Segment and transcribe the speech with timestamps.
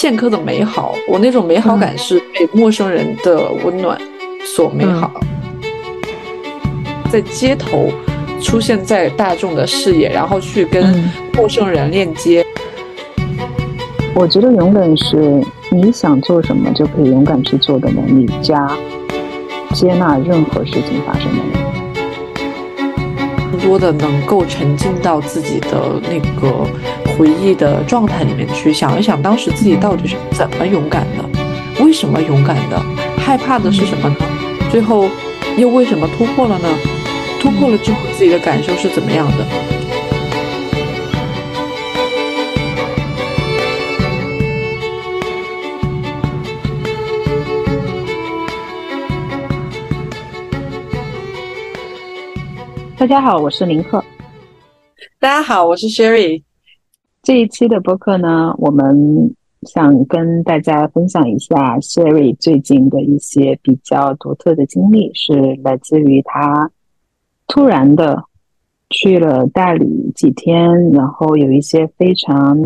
[0.00, 4.00] 片刻的美好，我那种美好感是被陌生人的温暖
[4.44, 5.10] 所美好，
[7.10, 7.90] 在街头
[8.40, 10.94] 出现在大众的视野，然后去跟
[11.34, 12.46] 陌生人链接。
[14.14, 15.42] 我觉得勇敢是
[15.72, 18.70] 你想做什么就可以勇敢去做的能力，加
[19.74, 21.56] 接纳任何事情发生的能力。
[23.50, 26.64] 更多的能够沉浸到自己的那个
[27.18, 32.80] 回忆的状态里面去，想一想当时自己到底是怎么勇敢的，为什么勇敢的，
[33.18, 34.16] 害怕的是什么呢？
[34.70, 35.10] 最后
[35.56, 36.68] 又为什么突破了呢？
[37.40, 39.44] 突破了之后自己的感受是怎么样的？
[52.96, 54.04] 大家好，我是林克。
[55.18, 56.47] 大家好，我是 Sherry。
[57.28, 66.70] 这一期的播客呢，我们想跟大家分享一下 Siri 最近的一些比较独特的经历，是来自于他
[67.46, 68.24] 突然的
[68.88, 72.56] 去了大理几天，然后有一些非常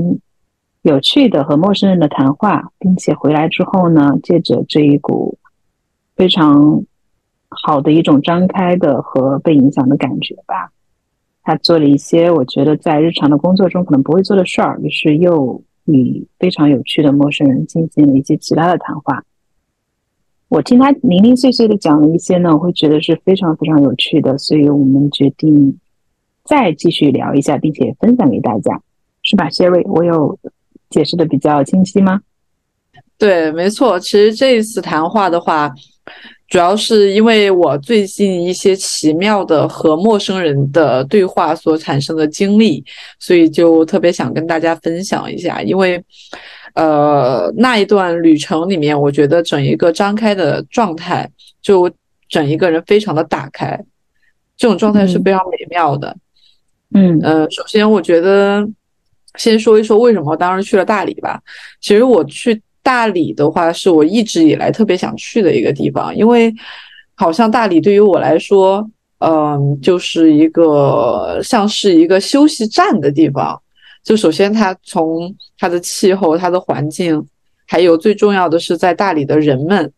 [0.83, 5.39] 有趣的和陌生人的谈话，并且回来之后呢，借着这一股
[6.15, 6.85] 非常。
[7.65, 10.73] 好的一种张开的和被影响的感觉吧。
[11.45, 19.25] 他做了一些我觉得在日常的工作中可能不会做的事儿，于是又与非常有趣的陌生人进行了一些其他的谈话。
[20.49, 25.79] 我听他零零碎碎的讲了一些呢，我会觉得是非常非常有趣的，所以我们决定
[26.45, 28.81] 再继续聊一下，并且分享给大家，
[29.23, 29.83] 是吧，Sherry？
[29.91, 30.39] 我有
[30.91, 32.21] 解释的比较清晰吗？
[33.19, 33.99] 对，没错。
[33.99, 35.75] 其实这一次谈话的话。
[36.53, 42.85] 主要是因为我最近一些奇妙的和陌生人的对话所产生的经历，
[43.19, 45.63] 所以就特别想跟大家分享一下。
[45.63, 46.05] 因为，
[46.75, 51.27] 呃，那一段旅程里面，我觉得整一个张开的状态，
[51.63, 51.91] 就
[52.29, 53.83] 整一个人非常的打开，
[54.55, 56.15] 这种状态是非常美妙的。
[56.93, 58.69] 嗯呃，首先我觉得
[59.37, 61.41] 先说一说为什么当时去了大理吧。
[61.81, 62.61] 其实我去。
[62.83, 66.53] 大理的话是我一直以来特别想去的一个地方，因为
[67.15, 68.85] 好像大理对于我来说，
[69.19, 73.61] 嗯，就是一个像是一个休息站的地方。
[74.03, 77.25] 就首先它从它的气候、它的环境，
[77.69, 79.93] 还有最重要的是在大理的人们，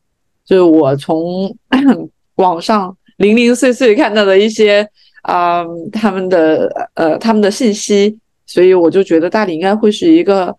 [0.45, 1.56] 就是我从
[2.37, 4.87] 网上零零碎碎看到的一些
[5.22, 10.55] 啊他们的呃他们的信息，所以我就觉得大理应该会是一个。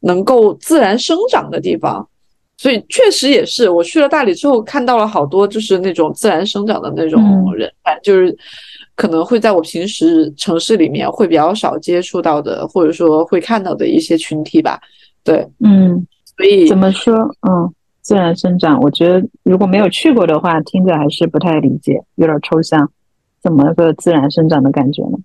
[0.00, 2.06] 能够自然生长的地方，
[2.56, 3.68] 所以确实也是。
[3.68, 7.20] 我去了大理之后，看到了好多就是那种自然生长的那种
[7.54, 7.70] 人，
[8.02, 8.36] 就是
[8.94, 14.80] 可能会在我平时城市里面会比较少接触到的，或者说会看到的一些群体吧。
[15.22, 16.06] 对，嗯，
[16.36, 17.14] 所以怎么说？
[17.48, 22.90] 嗯，自然生长，我觉得如果没有去过的话，听着还是不太理解，有点抽象。
[23.42, 25.18] 怎么个自然生长的感觉呢？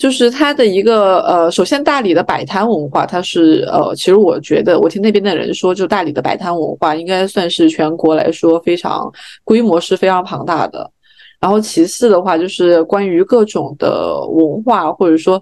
[0.00, 9.12] 就是它的一个呃，首先大理的摆摊文化，它是呃，其实我觉得我听那边的人说，就大理的摆摊文化应该算是全国来说非常
[9.44, 10.90] 规模是非常庞大的。
[11.38, 15.38] 然后其次的话，就是关于各种的文化，或者说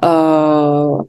[0.00, 1.04] 呃，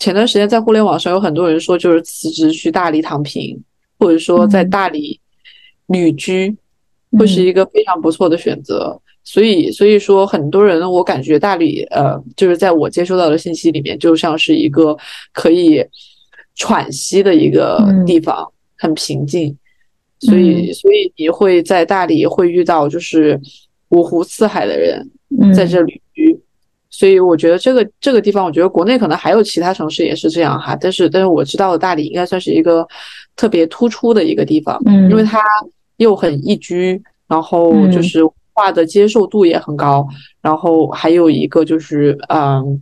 [0.00, 3.56] 前段时间在互联网上有很多人说，就是辞职去大理躺平，
[3.96, 5.20] 或者说在大理
[5.86, 6.52] 旅居，
[7.16, 9.00] 会是一个非常不错的选择。
[9.26, 14.94] 所以，所以说，很多人我感觉大理，呃，就是在我接收到的信息里面，就像是一个
[15.32, 15.82] 可以
[16.54, 18.46] 喘息的一个地方，
[18.76, 19.56] 很平静。
[20.20, 23.40] 所以，所以你会在大理会遇到就是
[23.88, 25.10] 五湖四海的人
[25.54, 26.38] 在这旅居。
[26.90, 30.76] 所以，我觉得这个这个地方，我觉得国内可能还有其他城市也是这样哈。
[30.78, 32.86] 但是，但是我知道的大理应该算是一个
[33.36, 35.40] 特别突出的一个地方，因为它
[35.96, 38.20] 又很宜居，然后就是。
[38.54, 40.06] 化的接受度也很高，
[40.40, 42.80] 然后还有一个就是，嗯，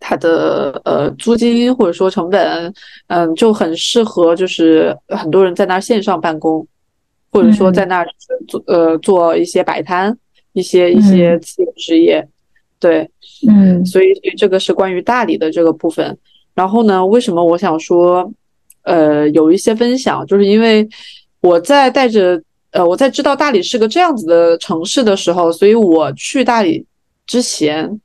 [0.00, 2.72] 它的呃租金或者说成本，
[3.08, 6.66] 嗯，就很适合，就是很多人在那儿线上办公，
[7.30, 8.06] 或者说在那儿
[8.48, 10.16] 做呃做一些摆摊，
[10.54, 12.26] 一些一些自由职业，
[12.78, 13.06] 对，
[13.46, 14.06] 嗯，所以
[14.38, 16.16] 这个是关于大理的这个部分。
[16.54, 18.32] 然后呢，为什么我想说，
[18.84, 20.88] 呃，有一些分享，就是因为
[21.42, 22.42] 我在带着。
[22.72, 26.86] 呃，我在知道大理是个这样子的城市的时候，所以我去大理
[27.26, 28.00] 之前，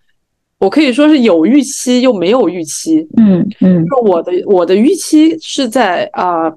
[0.58, 3.08] 我可以说是有预期又没有预期。
[3.18, 6.52] 嗯嗯，就我的我的预期是在啊，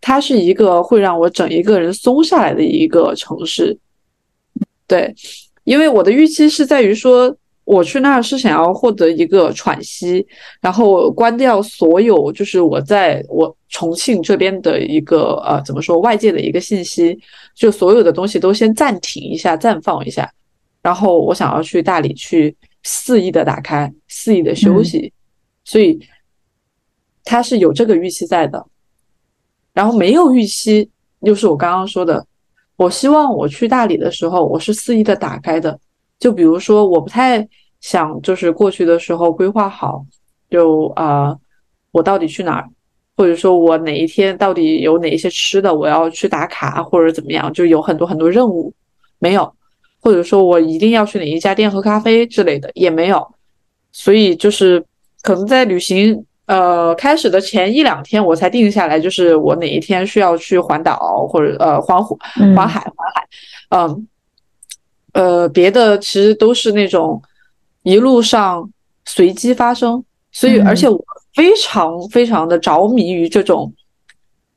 [0.00, 3.78] 它是一个会让我整一个人松下来的一个城市。
[4.86, 5.14] 对，
[5.64, 7.34] 因为我的预期是在于说，
[7.64, 10.26] 我去那儿是想要获得一个喘息，
[10.60, 17.18] 然后关掉所有就是我在我重庆这边的一个呃怎么说外界的一个信息，
[17.54, 20.30] 就所有的东西都先暂停一下，暂放一下，
[20.82, 25.10] 然后我想要去大理去肆意的打开，肆意的休息，
[25.64, 25.98] 所以
[27.24, 28.62] 他是有这个预期在的，
[29.72, 30.90] 然后没有预期，
[31.20, 32.26] 又是我刚刚说的，
[32.76, 35.80] 我希望我去大理的时候，我是肆意的打开的。
[36.18, 37.46] 就比如说，我不太
[37.80, 40.02] 想就是过去的时候规划好，
[40.48, 41.36] 就啊，
[41.92, 42.68] 我到底去哪儿，
[43.16, 48.72] 或者说我哪一天到底有哪一些吃的，我要去打卡或者怎么样，就有很多很多任务
[49.18, 49.52] 没有，
[50.00, 53.34] 或者说我一定要去哪一家店喝咖啡之类的也没有，
[53.92, 54.82] 所以就是
[55.20, 62.18] 可能在旅行呃开始的前一两天，我才定下来，就是我哪一天需要去环岛或者呃环湖
[62.56, 63.28] 环海环海，
[63.68, 64.08] 嗯。
[65.14, 67.22] 呃，别的其实都是那种
[67.82, 68.68] 一路上
[69.04, 71.02] 随机发生，所以而且我
[71.34, 73.72] 非常非常的着迷于这种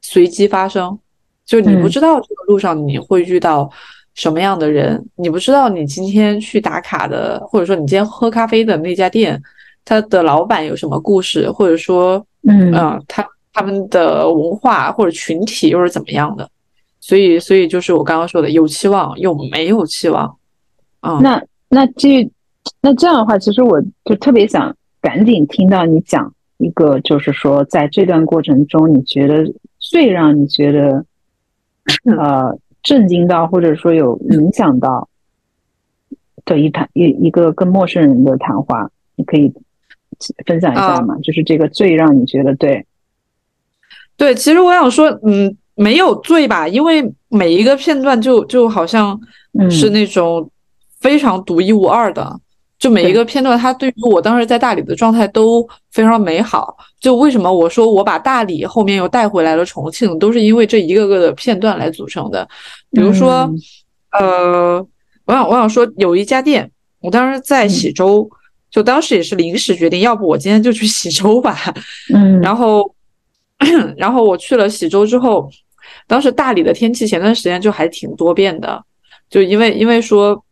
[0.01, 0.97] 随机发生，
[1.45, 3.69] 就你不知道这个路上你会遇到
[4.15, 9.39] 什么样的人，你不知道你今天去打卡的，或者说你今天喝咖啡的那家店，
[9.85, 12.71] 他的老板有什么故事，或者说，嗯，
[13.07, 13.23] 他
[13.53, 16.49] 他们的文化或者群体又是怎么样的，
[16.99, 20.35] 所以所以就是我刚刚说的有期望又没有期望。
[21.21, 22.29] 那那这
[22.81, 31.05] 那这样的话，其实我就特别想赶紧听到你讲一个，就是说在这段过程中，你觉得最让你觉得
[32.17, 35.07] 呃震惊到，或者说有影响到
[36.43, 39.53] 的一谈一一个跟陌生人的谈话，你可以
[40.45, 41.15] 分享一下吗？
[41.23, 42.85] 就是这个最让你觉得对
[44.17, 49.17] 对，其实我想说，嗯，没有最吧，因为每一个片段就就好像
[49.69, 50.49] 是那种。
[51.07, 52.37] 非常独一无二的，
[52.77, 56.75] 就每一个片段，它对于我当时在大理的状态都非常美好。
[56.99, 62.45] 就为什么我说我把大理后面又带回来了重庆，都是因为这一个个的片段来组成的。
[62.91, 63.49] 比如说，
[64.11, 64.85] 呃，
[65.25, 66.69] 我想我想说，有一家店，
[66.99, 68.29] 我当时在喜洲，
[68.69, 71.55] 就当时也是临时决定，要不我今天就去喜洲吧。
[72.13, 72.93] 嗯，然后，
[73.95, 75.49] 然后我去了喜洲之后，
[76.05, 78.83] 当时大理的天气前段时间就还挺多变的，
[79.29, 80.43] 就因为因为说。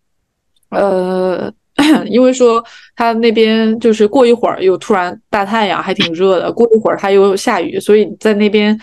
[0.76, 1.54] 呃，
[2.08, 2.64] 因为说
[2.96, 8.80] 他那边就是过一会儿又突然大太阳，还挺热的；过一会儿他又下雨，所以在那边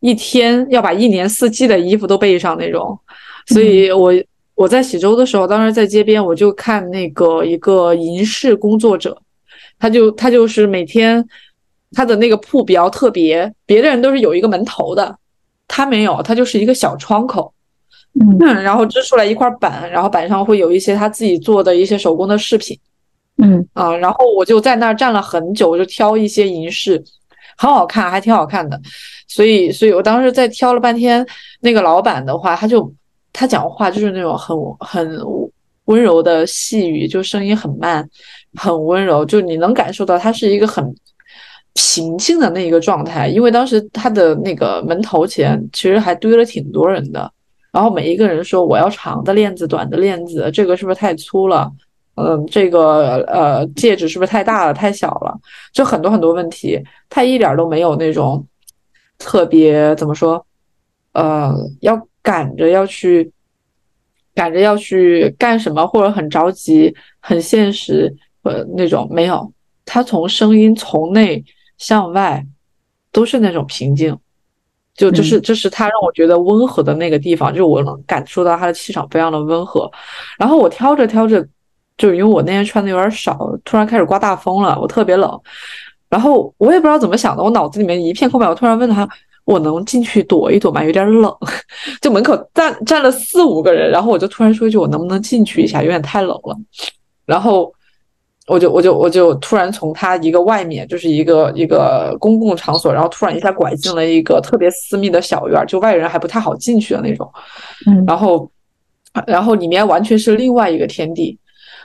[0.00, 2.98] 一天要把一年四季的衣服都备上那种。
[3.46, 4.12] 所以我
[4.54, 9.16] 我在喜洲的时候，当时在街边，我就看那个一个银饰工作者，
[9.78, 11.24] 他就他就是每天
[11.92, 15.16] 他的那个铺比较特别，别的人都是有一个门头的，
[15.68, 17.52] 他没有，他就是一个小窗口。
[18.20, 22.78] 嗯，然后支出来一块板，然后板上会有一些他自己做的一些手工的饰品。
[23.38, 27.02] 嗯啊，然后我就在那儿站了很久，我就挑一些银饰，
[27.58, 28.80] 很好看，还挺好看的。
[29.28, 31.26] 所以，所以我当时在挑了半天。
[31.60, 32.90] 那个老板的话，他就
[33.34, 35.20] 他讲话就是那种很很
[35.84, 38.08] 温柔的细语，就声音很慢，
[38.54, 40.82] 很温柔，就你能感受到他是一个很
[41.74, 43.28] 平静的那一个状态。
[43.28, 47.30] 因为当时他的那个门头前其实还堆了挺多人的。
[47.76, 51.70] 然后每一个人说我要长的链子，短的链子，这个是不是太粗了？
[52.14, 55.38] 嗯，这个呃戒指是不是太大了，太小了？
[55.74, 58.46] 就很多很多问题，他一点都没有那种
[59.18, 60.46] 特别怎么说？
[61.12, 63.30] 呃，要赶着要去
[64.34, 68.10] 赶着要去干什么，或者很着急、很现实
[68.44, 69.52] 呃那种没有。
[69.84, 71.44] 他从声音从内
[71.76, 72.42] 向外
[73.12, 74.18] 都是那种平静。
[74.96, 79.90] 就就是这是他让我觉得温和的那个地方，就是我能感受到他的气场非常的温和。
[80.38, 81.46] 然后我挑着挑着，
[81.98, 85.40] 就因为我那天穿的有点少，突然开始刮大风了，我特别冷。
[86.08, 88.48] 然后我也不知道怎么想的，我脑子里面一片空白。
[88.48, 89.06] 我突然问他
[89.44, 90.82] ：“我能进去躲一躲吗？
[90.82, 91.30] 有点冷。
[92.00, 95.82] ”就门口站站了四五个人，然后我就突然说一句：“我能不能进去一下？
[95.82, 96.56] 有点太冷了。”
[97.26, 97.72] 然后。
[98.46, 107.28] 我就我就我就突然从他一个外面，就是一个一个公共场所，然后突然一下拐进了一个特别私密的小院，就外人还不太好进去的那种。
[107.88, 108.48] 嗯，然后
[109.26, 111.36] 然后里面完全是另外一个天地，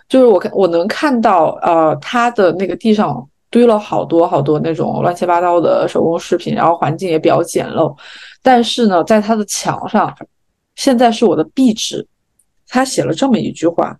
[0.08, 7.96] 就是我看我能看到，呃，他的那个地上堆了好多好多那种乱七八糟的手工饰品，然后环境也比较简陋。
[8.44, 10.16] 但是呢，在他的墙上，
[10.76, 12.06] 现在是我的壁纸，
[12.68, 13.98] 他写了这么一句话。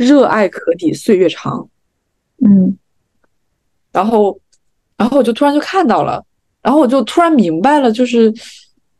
[0.00, 1.68] 热爱可抵岁月长，
[2.42, 2.74] 嗯，
[3.92, 4.40] 然后，
[4.96, 6.24] 然后我就突然就看到了，
[6.62, 8.32] 然后我就突然明白了，就是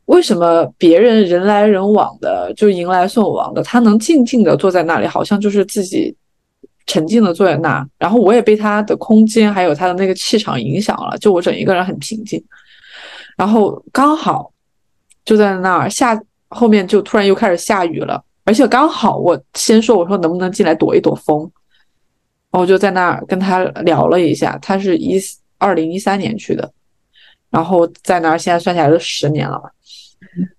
[0.05, 6.15] 为什么别人人来人往的，就迎来送往的，他能静静的坐在那里，好像就是自己
[6.85, 12.43] 沉静的坐在那，然后我也被他的空间还有他的那个气场影响了，就我整一个人很平静。
[13.35, 14.53] 然后刚好
[15.25, 21.49] 就在那儿下，后面就突然又开始下雨了，而且刚好我先说我说能不能进来躲一躲风，
[22.51, 25.19] 我就在那儿跟他聊了一下，他是一
[25.57, 26.71] 二零一三年去的，
[27.49, 29.69] 然后在那儿现在算下来都十年了吧。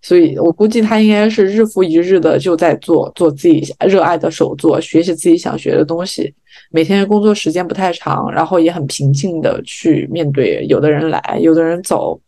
[0.03, 6.35] 所以我估计他应该是日复一日的就在做做自己热爱的手作，学习自己想学的东西。
[6.71, 12.21] 每天工作时间不太长，然后也很平静的去面对有的人来，有的人走。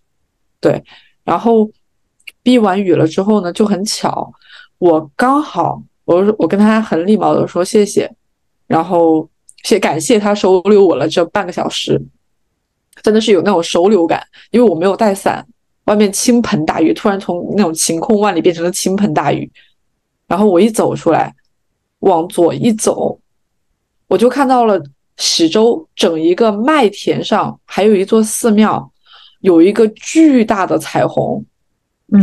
[0.61, 0.82] 对，
[1.25, 1.68] 然后
[2.42, 4.32] 避完雨了之后呢，就很巧，
[4.78, 8.11] 我刚好我我跟他很礼貌的说谢谢，
[8.66, 9.28] 然后
[9.62, 12.00] 谢感谢他收留我了这半个小时，
[13.02, 15.47] 真的是有那种收留感，因为我没有带伞。
[15.85, 19.52] 外面倾盆大雨，突然从那种晴空万里变成了倾盆大雨。
[20.26, 21.35] 然后我一走出来，
[21.99, 23.21] 往左一走，
[24.09, 24.83] 我就看到了
[25.19, 28.90] 喜洲整一个麦田上，还有一座寺庙，
[29.40, 31.45] 有一个巨大的彩虹，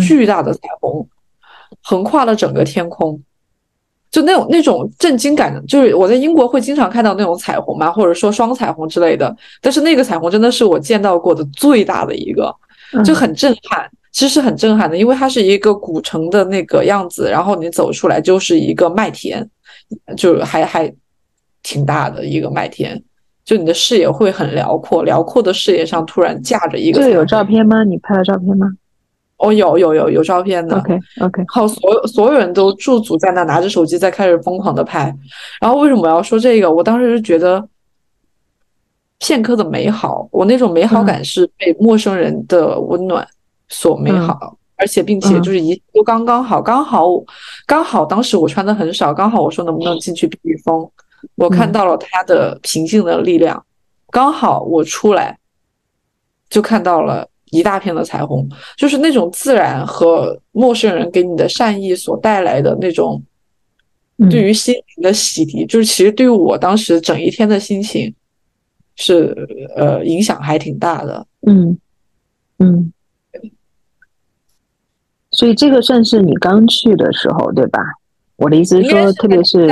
[0.03, 1.07] 巨大的彩虹
[1.81, 3.21] 横跨了整个天空。
[4.09, 9.33] 就那种那种震惊感，就是我在英国会经常看到那种彩虹嘛，或者说双彩虹之类的。
[9.61, 12.53] 但是那个彩虹真的是我见到过的最大的一个。
[13.05, 19.49] 就很震撼，其实是很震撼的，因为它是一个古城的那个样子，然后你走出来就是一个麦田，
[20.17, 20.93] 就还还
[21.63, 23.01] 挺大的一个麦田，
[23.45, 26.99] 就你的视野会很辽阔，辽阔的视野上突然架着一个。
[26.99, 27.85] 这个有照片吗？
[27.85, 28.67] 你拍了照片吗？
[29.41, 30.77] 哦，有有有有照片的。
[30.77, 31.43] OK OK。
[31.47, 35.13] 好，所有所有人都驻足在那，拿着手机在开始疯狂的拍。
[35.59, 36.71] 然后为什么我要说这个？
[36.71, 37.67] 我当时是觉得。
[39.23, 43.23] 片刻的美好，我那种美好感是被陌生人的温暖
[43.69, 47.07] 所美好，而且并且就是一都刚刚好，刚好
[47.67, 50.89] 刚好当时我穿的很少，刚好我说能不能进去避避风，
[51.35, 53.63] 我看到了他的平静的力量，
[54.09, 55.37] 刚好我出来
[56.49, 63.21] 就看到了一大片的彩虹，就是那种自然和陌生人给你的善意所带来的那种
[64.29, 68.13] 对于心灵的洗涤，就是其实对于我当时整一天的心情。
[68.97, 69.33] 是
[69.75, 71.25] 呃，影响还挺大的。
[71.47, 71.75] 嗯
[72.59, 72.91] 嗯，
[75.31, 77.79] 所以这个算是你刚去的时候，对吧？
[78.35, 79.65] 我的意思是说，特别是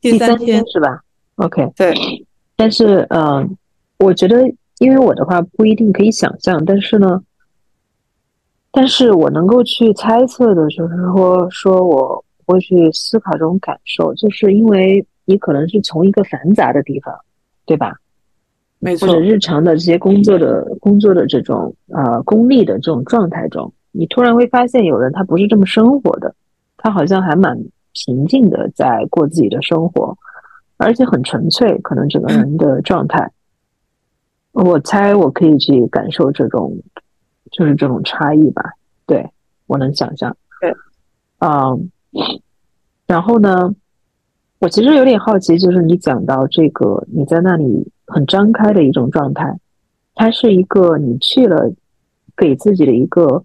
[0.00, 1.00] 第三天是吧
[1.36, 1.94] ？OK，对。
[2.54, 3.44] 但是呃，
[3.98, 4.36] 我觉得，
[4.78, 7.22] 因为我的话不一定可以想象，但是呢，
[8.70, 17.14] 但是我能够去猜测的，就是说，说我会去思考这种感受，就是因为你可能是从一个繁杂的地方，
[17.66, 17.94] 对吧？
[19.00, 26.32] 或者日常的这些工作的工作的这种呃功利的这种状态中，你突然会发现有人他不是这么生活的，
[26.76, 27.58] 他好像还蛮
[27.92, 30.16] 平静的在过自己的生活，
[30.76, 33.28] 而且很纯粹，可能整个人的状态。
[34.52, 36.76] 我猜我可以去感受这种，
[37.50, 38.62] 就是这种差异吧。
[39.06, 39.30] 对
[39.66, 40.36] 我能想象。
[40.60, 40.74] 对，
[41.38, 41.90] 嗯，
[43.06, 43.74] 然后呢，
[44.58, 47.90] 我其实有点好奇，就是你讲到这个，你在那里。
[48.10, 49.60] 很张开的一种状态，
[50.14, 51.70] 它是一个你去了
[52.34, 53.44] 给自己的一个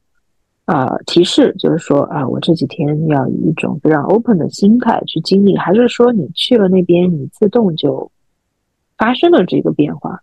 [0.64, 8.10] 啊提示，就是说啊，我这几天要以一种非常 open 的心态去经历，还是说你去了那边，你自动就
[8.98, 10.22] 发生了这个变化？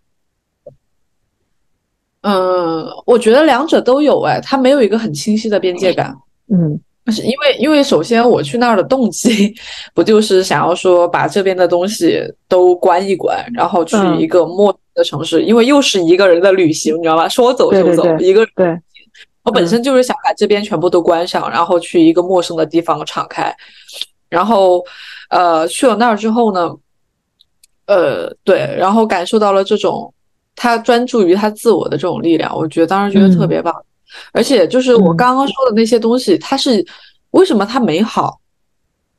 [2.21, 6.15] 嗯，我觉得两者都有哎，它没有一个很清晰的边界感。
[6.47, 6.79] 嗯。
[7.07, 9.53] 是因为，因为首先我去那儿的动机，
[9.93, 17.27] 不就是想要说把这边的东西都关一关，然后去一个陌生的城市，因为又是一个人的旅行，你知道吧？
[17.27, 18.79] 说走就走，一个对。
[19.43, 23.53] 我本身就是想把这边全部都关上，然后去一个陌生的地方敞开。
[24.29, 24.81] 然后，
[25.31, 26.69] 呃，去了那儿之后呢，
[27.87, 30.13] 呃，对，然后感受到了这种
[30.61, 33.73] 他专注于他自我的这种力量，我觉得当时觉得特别棒。
[34.31, 36.85] 而且就是我刚刚说的那些东西，它是
[37.31, 38.39] 为什么它美好？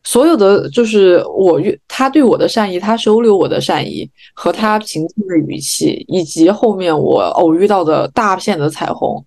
[0.05, 9.25] 所有的就是我遇他对我的善意，他收留我的善意，和他平静的语气，以及后面我偶遇到的大片的彩虹，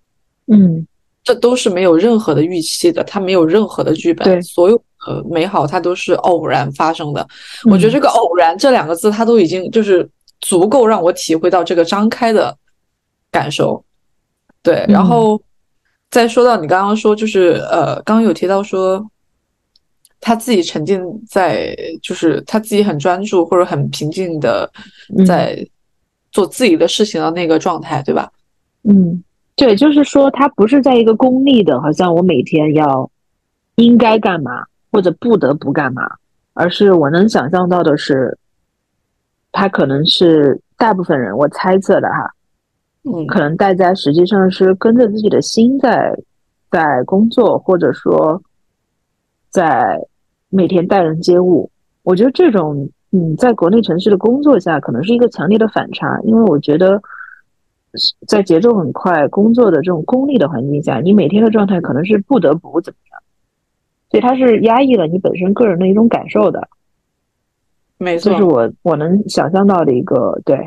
[0.50, 0.86] 嗯，
[1.22, 7.26] 这都是没有任何的预期的，他没有任何的剧本，所有的美好它都是偶然发生的。
[7.70, 10.08] 我觉得这个“偶然”这两个字，它都已经就是
[10.46, 12.56] 足够让我体会到这个张开的
[13.30, 13.84] 感受。
[14.62, 15.40] 对，然后。
[16.08, 19.04] 再说到你刚刚说，就是呃，刚刚有提到说，
[20.20, 24.70] 他自己沉浸在，就是他自己很专注或者很平静的
[25.26, 25.68] 在
[26.30, 28.30] 做自己的事情的那个状态，对吧？
[28.84, 29.22] 嗯，
[29.56, 33.10] 对，就是说他不是在一个功利的，好像我每天要
[33.74, 36.02] 应该干嘛或者不得不干嘛，
[36.54, 38.38] 而是我能想象到的是，
[39.58, 42.30] 他可能是大部分人我猜测的哈，
[43.04, 46.14] 嗯，可能大家实际上是跟着自己的心在
[46.70, 48.42] 在工作，或者说
[49.48, 49.98] 在
[50.50, 51.70] 每天待人接物。
[52.02, 57.00] 我觉得这种嗯，在国内城市的工作下，可能是一个强烈的反差，因为我觉得
[58.28, 63.22] 在节奏很快工作的这种功利的环境下，你每天的状态可能是不得不怎么样，
[64.10, 66.68] 所以它是压抑了你本身个人的一种感受的。
[67.98, 70.58] 没错，这是我我能想象到的一个对。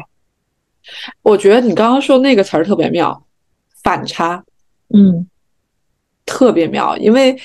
[1.22, 3.22] 我觉得你刚刚说那个词儿特别妙，
[3.84, 4.44] 反差，
[4.94, 5.28] 嗯，
[6.26, 7.38] 特别妙，因为，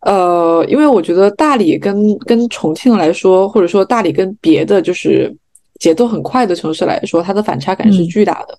[0.00, 5.34] 呃，因为我觉得大理跟跟重庆来说，或者说大理跟别的就是
[5.78, 8.58] 节奏很快的城市来说，它的反差感是巨大的，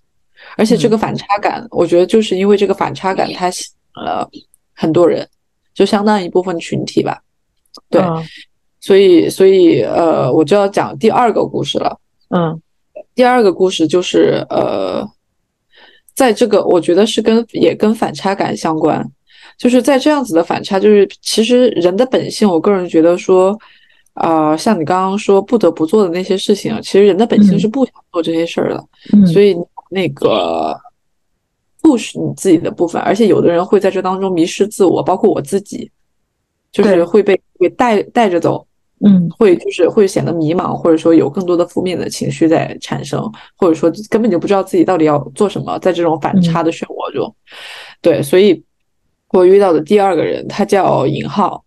[0.57, 4.27] 而且这个反差感，我觉得就是因为这个反差感，它吸引了
[4.73, 5.27] 很多人，
[5.75, 7.21] 就相当一部分群体吧，
[7.89, 8.01] 对，
[8.81, 11.97] 所以，所以，呃，我就要讲第二个故事了，
[12.35, 12.61] 嗯。
[13.13, 15.05] 第二个故事就是呃，
[16.15, 19.05] 在这个我觉得是跟也跟反差感相关，
[19.57, 23.57] 就是在这样子的反差，就是其实人的本性，我个人觉得说，
[24.13, 29.55] 啊，像你刚刚说不得不做的那些事情，其实人的本性是不想做这些事儿的，所以
[29.89, 30.73] 那个
[31.81, 35.91] 不是你自己的部分，而且有的人会在这当中迷失自我，包括我自己，
[36.71, 38.65] 就是会被给带带着走。
[39.03, 43.19] 嗯，会就是会显得迷茫，或者说有更多的负面的情绪在产生，
[43.57, 47.35] 或者说根本就不知道自己到底要做什么，在这种反差的漩涡中，
[47.99, 48.63] 对，所以
[49.31, 51.63] 我遇到的第二个人，他叫尹浩，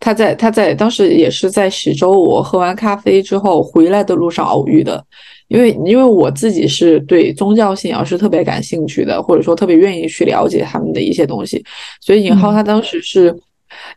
[0.00, 5.04] 他在他在当时也是在徐州，我喝完咖啡之后回来的路上偶遇的，
[5.46, 11.64] 因为因为我自己是对宗教信仰是特别感兴趣的，或者说特别愿意去了解他们的一些东西，
[12.00, 13.32] 所以尹浩他当时是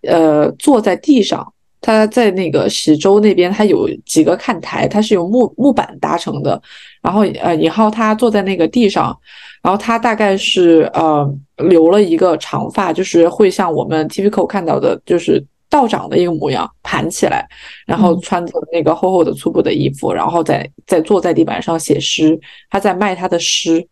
[0.03, 1.51] 呃坐在地上。
[1.85, 6.59] 他在那个喜洲那边，他有几个看台，他是用木木板搭成的。
[6.99, 9.15] 然后，呃，尹浩他坐在那个地上，
[9.61, 17.47] 然后他大概是呃留了一个长发，就是会像我们 TV 口看到的，就是道长的一个模样，盘起来，
[17.85, 22.39] 然后穿着那个厚厚的粗布的衣服，然后再再坐在地板上写诗，
[22.71, 23.87] 他在卖他的诗。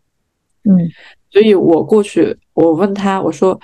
[0.63, 0.89] 嗯，
[1.29, 3.59] 所以我过去，我问他，我说，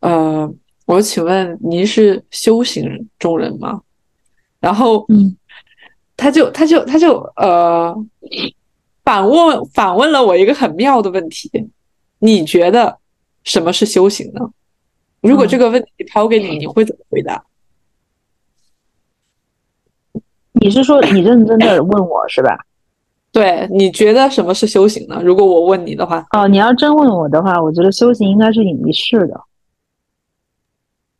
[0.00, 0.52] 呃。
[0.88, 3.82] 我说，请问您是修行中人吗？
[4.58, 5.36] 然后，嗯，
[6.16, 7.94] 他就他就他就呃，
[9.04, 11.50] 反问反问了我一个很妙的问题：
[12.20, 12.96] 你觉得
[13.44, 14.40] 什么是修行呢？
[15.20, 17.44] 如果这个问题抛给你，你会怎么回答？
[20.54, 22.56] 你是说你认真的问我是吧？
[23.30, 25.20] 对，你觉得什么是修行呢？
[25.22, 29.38] 如果我问你的话，哦，你要真问我的话，我觉得修行应该是隐于世的。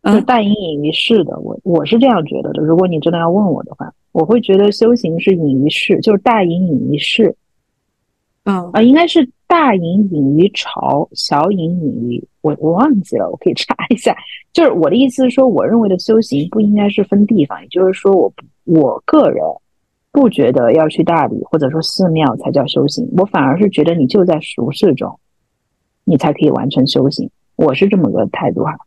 [0.03, 2.63] 就大隐隐于市的，我我是这样觉得的。
[2.63, 7.35] 如果你真的要问我的话，我会觉得修行是隐于市，就是大隐隐于市。
[8.45, 14.17] 嗯啊，应该是大隐隐于朝，小隐隐于我我忘记了，我可以查一下。
[14.55, 18.33] 就是我的意思是说，我认为的修行不应该是分地方，也就是说，我
[18.65, 19.45] 我个人
[20.13, 25.19] 不觉得要去大理或者说寺庙才叫修行，我反而是觉得你就在俗世中，
[26.05, 27.29] 你才可以完成修行。
[27.57, 28.79] 我是这么个态度哈。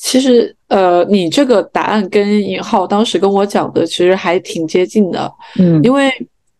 [0.00, 6.08] 其实，呃，你这个答案跟尹浩当时跟我讲的其实还挺接近的，嗯，因为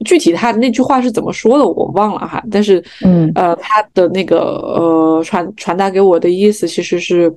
[0.04, 7.32] 具体他那句话是怎么说的我忘了哈，但是，嗯，呃，他的那个呃传传达给我的意思其实是，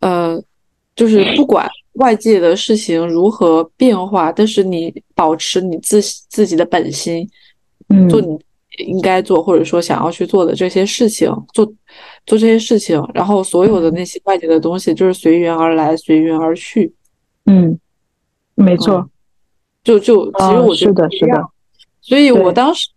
[0.00, 0.42] 呃，
[0.96, 7.24] 就是不管外界的事情如何变化，但是你保持你自自己的本心，
[7.90, 8.36] 嗯，做你。
[8.86, 11.64] 应该做或者说想要去做的这些事情，做
[12.26, 16.92] 做这些事情，然后所有的那些外界的东西就是随缘而来，随缘而去。
[17.46, 17.78] 嗯，
[18.54, 19.08] 没错。
[19.84, 21.42] 就就其实我觉得是的，是的。
[22.00, 22.88] 所以我当时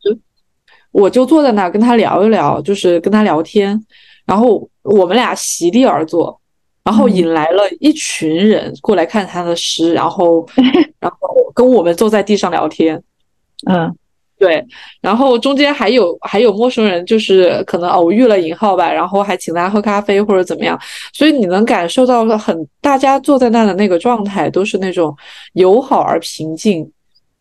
[0.91, 3.81] 我就坐在那儿跟他聊一聊，就是跟他聊天，
[4.25, 6.39] 然后我们俩席地而坐，
[6.83, 10.45] 然后引来了一群人过来看他的诗，然后
[10.99, 13.01] 然后跟我们坐在地上聊天。
[13.69, 13.95] 嗯。
[14.41, 14.65] 对，
[15.01, 20.75] 然后中间还有还有陌生人，就是可能偶遇了尹浩吧，然后还请他喝咖啡或者怎么样，
[21.13, 25.15] 所以你能感受到很大家坐在那的那个状态都是那种
[25.53, 26.91] 友好而平静，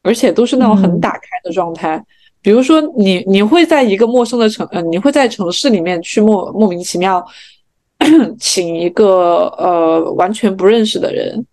[0.03, 2.05] 而且都是那种很打开的状态。
[2.43, 7.25] 比如说你你会在一个陌生的城，呃，你会在城市里面去莫莫名其妙
[8.39, 11.47] 请一个呃完全不认识的人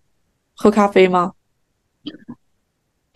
[0.54, 1.32] 喝咖啡吗？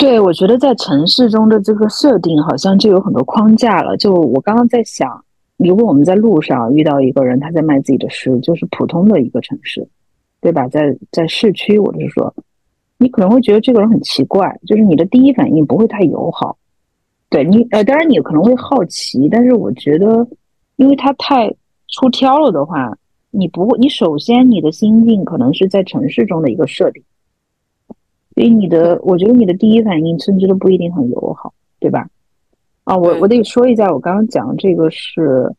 [0.02, 3.96] 对，我觉得在城市中的这个设定好像就有很多框架了。
[3.96, 5.24] 就我刚刚在想，
[5.58, 9.86] 如果我们在路上遇到一个人，他在卖自己的诗，就是普通的一个城市，
[10.40, 10.66] 对吧？
[10.66, 12.34] 在在市区，我是说，
[12.98, 16.58] 你可能会觉得这个人很奇怪，就是你的第一反应不会太友好。
[17.30, 20.26] 对你，呃，当然你可能会好奇，但是我觉得，
[20.74, 21.48] 因为他太
[21.86, 22.98] 出挑了的话，
[23.30, 27.00] 你不会，你首先你的心境可能是在城市中的一个设定，
[28.34, 32.08] 所以你的，我觉得你的第一反应甚至都不一定很友好，对吧？
[32.84, 35.54] 啊，我我得说一下，我刚刚讲这个是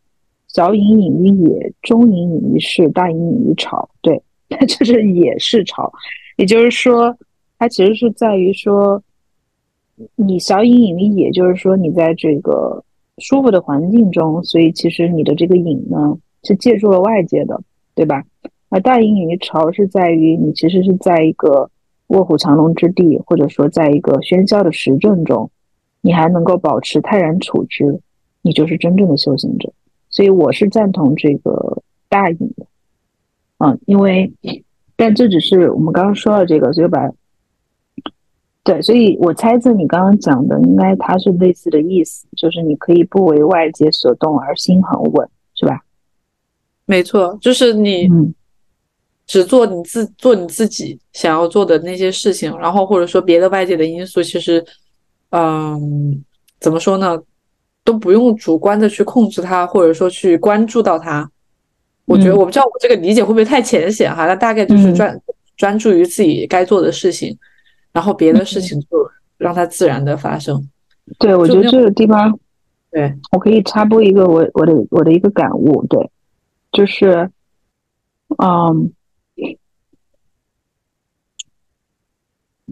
[0.47, 4.21] 小隐隐于野，中隐隐于市，大隐隐于朝，对，
[4.67, 5.91] 就是野是朝，
[6.37, 7.17] 也就是说，
[7.59, 9.01] 它其实是在于说。
[10.15, 12.83] 你小隐隐于野，就是说你在这个
[13.19, 17.61] 舒服的环境中，所以其实你的这个隐呢是借助了外界的，
[17.93, 18.23] 对吧？
[18.69, 21.69] 而大隐隐于朝是在于你其实是在一个
[22.13, 25.51] 卧虎藏龙之地，或者说在一个喧嚣的时政中，
[26.01, 27.99] 你还能够保持泰然处之，
[28.41, 29.71] 你就是真正的修行者。
[30.09, 32.65] 所以我是赞同这个大隐的，
[33.57, 34.31] 嗯，因为
[34.95, 37.11] 但这只是我们刚刚说到这个，所以把。
[38.65, 45.81] 对，所以我猜测你刚刚讲的，应该它是类似的意思，就是你可以不为外界所动而心很稳，是吧？
[46.85, 48.07] 没错，就是你
[49.25, 54.63] 只做你自做你自己想要做的那些事情，然后或者说别的外界的因素，其实，
[55.31, 56.23] 嗯，
[56.59, 57.21] 怎么说呢，
[57.83, 61.29] 都不用主观的去控制它，或者说去关注到它。
[62.05, 65.21] 我觉得我不知道我这个理解会不会太浅显哈，那大概就是专
[65.55, 67.37] 专注于自己该做的事情。
[67.93, 68.87] 然后别的事情就
[69.37, 70.67] 让它自然的发生。
[71.19, 72.39] 对，我觉得这个地方，
[72.91, 76.09] 对我可以插播一个我我的我的一个感悟，对，
[76.71, 77.29] 就是，
[78.43, 78.91] 嗯，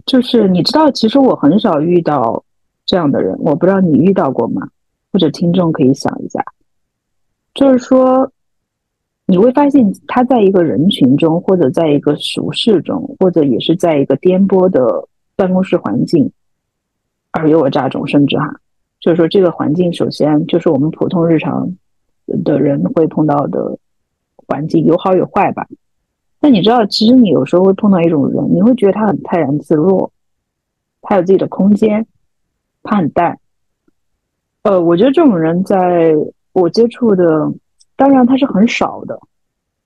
[0.06, 2.44] 就是你知道，其实我很少遇到
[2.86, 4.68] 这样的人，我不知道你遇到过吗？
[5.12, 6.44] 或者听众可以想一下，
[7.54, 8.30] 就是说，
[9.26, 15.08] 你会发现他在一个人群中，或者在一个俗世中，或者也是在一个颠簸的。
[15.34, 16.30] 办公室环境
[17.32, 18.54] 尔虞我诈中，甚至哈，
[19.00, 21.74] 就是说这个环境首先就是我们普通日常
[22.44, 23.78] 的人会碰到的
[24.36, 25.66] 环境，有好有坏吧。
[26.42, 30.12] 那你知道，其实你有时候会碰到一种人，你会觉得他很泰然自若，
[31.00, 32.06] 他有自己的空间，
[32.82, 33.38] 他很淡。
[34.64, 36.14] 呃，我觉得这种人在
[36.52, 37.50] 我接触的，
[37.96, 39.18] 当然他是很少的，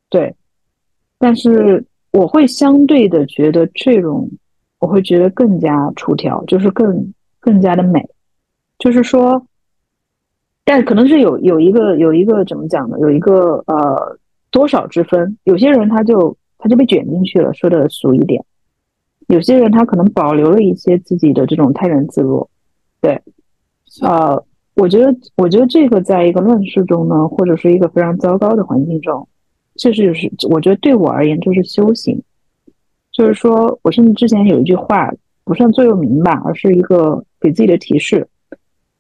[0.09, 0.35] 对，
[1.19, 4.29] 但是我会相对的觉得这种。
[4.79, 8.07] 我会觉得更加出挑，就是更更加的美，
[8.79, 9.47] 就是说，
[10.67, 12.99] 但可能是有有一个有一个怎么讲呢？
[13.01, 14.19] 有一个呃
[14.51, 15.39] 多少之分。
[15.45, 18.43] 有些人他就他就被卷进去了，说的俗一点；
[19.29, 22.51] 有些人他可能保留了一些自己的这种泰然自若。
[23.01, 23.23] 对，
[24.03, 29.29] 呃，我觉得我觉得这个在一个乱世中呢，或者是一个非常糟糕的环境中，
[29.77, 32.21] 确实就是我觉得对我而言就是修行。
[33.13, 35.13] 就是说，我甚至之前有一句话，
[35.45, 38.27] 不算座右铭吧，而是一个给自己的提示，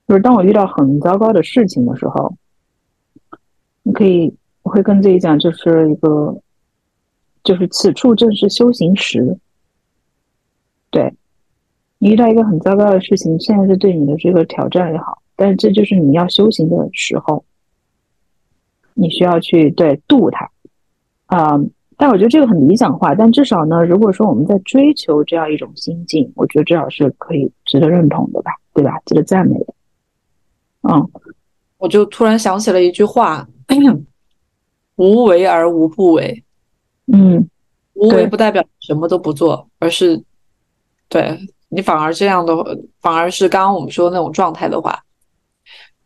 [0.06, 2.32] 就是当我遇到很糟糕的事情的时候，
[3.82, 6.34] 你可以，我会跟自己讲，就是一个，
[7.46, 9.38] 就是此处正是修行时。
[10.90, 11.14] 对，
[11.98, 17.44] 你遇到一个很糟糕的事情，现在是对你的这个挑战也好，但是这就是你要修行的时候，
[18.94, 20.50] 你需要去对度它，
[21.26, 21.58] 啊。
[21.98, 29.00] 但我觉得这个很理想化，但至少呢，如果说我们在追求这样一种心境，我觉得至少是可以值得认同的吧，对吧？
[29.06, 29.74] 值得赞美的。
[30.82, 31.10] 嗯，
[31.78, 33.48] 我就突然想起了一句话
[34.96, 36.42] ：“无为而无不为。”
[37.12, 37.48] 嗯，
[37.94, 40.22] 无为不代表什么都不做，而是
[41.08, 41.38] 对
[41.68, 42.54] 你反而这样的，
[43.00, 45.02] 反而是刚刚我们说的那种状态的话，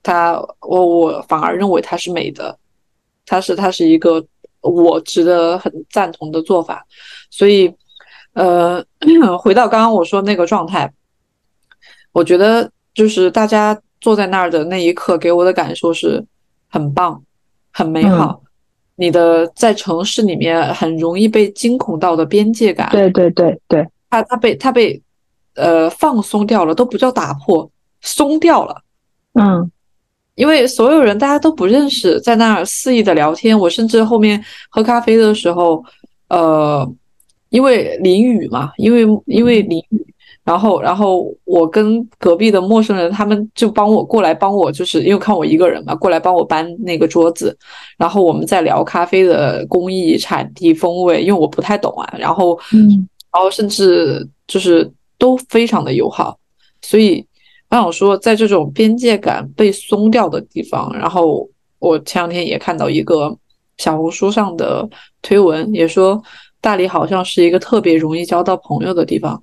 [0.03, 2.59] 他我我反而认为它是美的，
[3.27, 4.25] 它是它是一个。
[4.63, 6.87] 我值得很赞同的做法，
[7.31, 7.75] 所以，
[8.35, 8.85] 呃，
[9.41, 10.93] 回到刚刚我说那个状态，
[12.13, 16.23] 我觉得就是大家坐在那儿的那一刻，给我的感受是
[16.69, 17.25] 很棒、
[17.73, 18.43] 很美好。
[19.01, 25.01] 你的在城市里面很容易被惊恐到的边界感，对对对对，他他被他被
[25.55, 27.69] 呃放松掉了，都不叫打破，
[28.03, 28.83] 松掉了，
[29.35, 29.71] 嗯。
[30.37, 33.59] 因为所有人大家都不认识，在那儿肆意的聊天。
[33.59, 35.85] 我甚至后面喝咖啡的时候，
[36.29, 36.91] 呃，
[37.51, 40.10] 因为淋雨嘛，因为因为淋雨，
[40.44, 47.57] 然后然后我跟隔壁的陌生人，他们就帮我过来帮我，就是因为看我一个人嘛，过来帮我搬那个桌子。
[47.96, 52.14] 然后我们在聊咖啡的工艺、产地、风味，因为我不太懂啊。
[52.18, 56.38] 然后，嗯，然后甚至就是都非常的友好，
[56.83, 57.26] 所以。
[57.72, 61.48] 我想说，在这种边界感被松掉的地方，然后
[61.79, 63.33] 我前两天也看到一个
[63.79, 64.90] 小红书上的
[65.22, 66.20] 推文，也说
[66.61, 69.40] 大理好像是一个特别容易交到朋友的地方。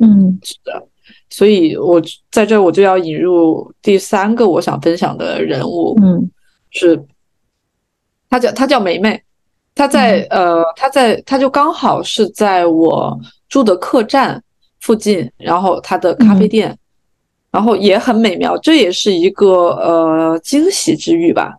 [0.00, 0.86] 嗯，是的。
[1.28, 6.28] 所以我在这我就要引入第三个我想分享的人物，嗯，
[6.70, 7.00] 是，
[8.28, 9.20] 她叫她叫梅梅，
[9.74, 14.42] 她在呃她在她就刚好是在我住的客栈
[14.80, 16.76] 附近，然后她的咖啡店，
[17.50, 21.54] 然后也很美妙，这也是一个呃惊喜之遇吧，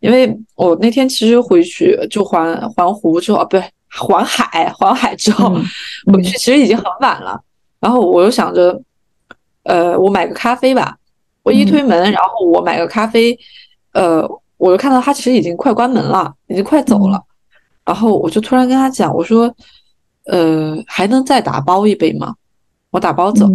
[0.00, 3.64] 因为我那天其实回去就环环湖之后啊，不对，
[3.98, 5.54] 环海环海之后
[6.12, 7.38] 回去其实已经很晚了，
[7.80, 8.80] 然后我又想着。
[9.62, 10.96] 呃，我买个咖啡吧。
[11.42, 13.38] 我一推门，然后我买个咖啡，
[13.92, 17.22] 呃，我就看到他其实已经快关门了，已经快走了。
[17.84, 19.54] 然后我就突然跟他讲，我说，
[20.24, 22.34] 呃，还能再打包一杯吗？
[22.90, 23.46] 我打包走。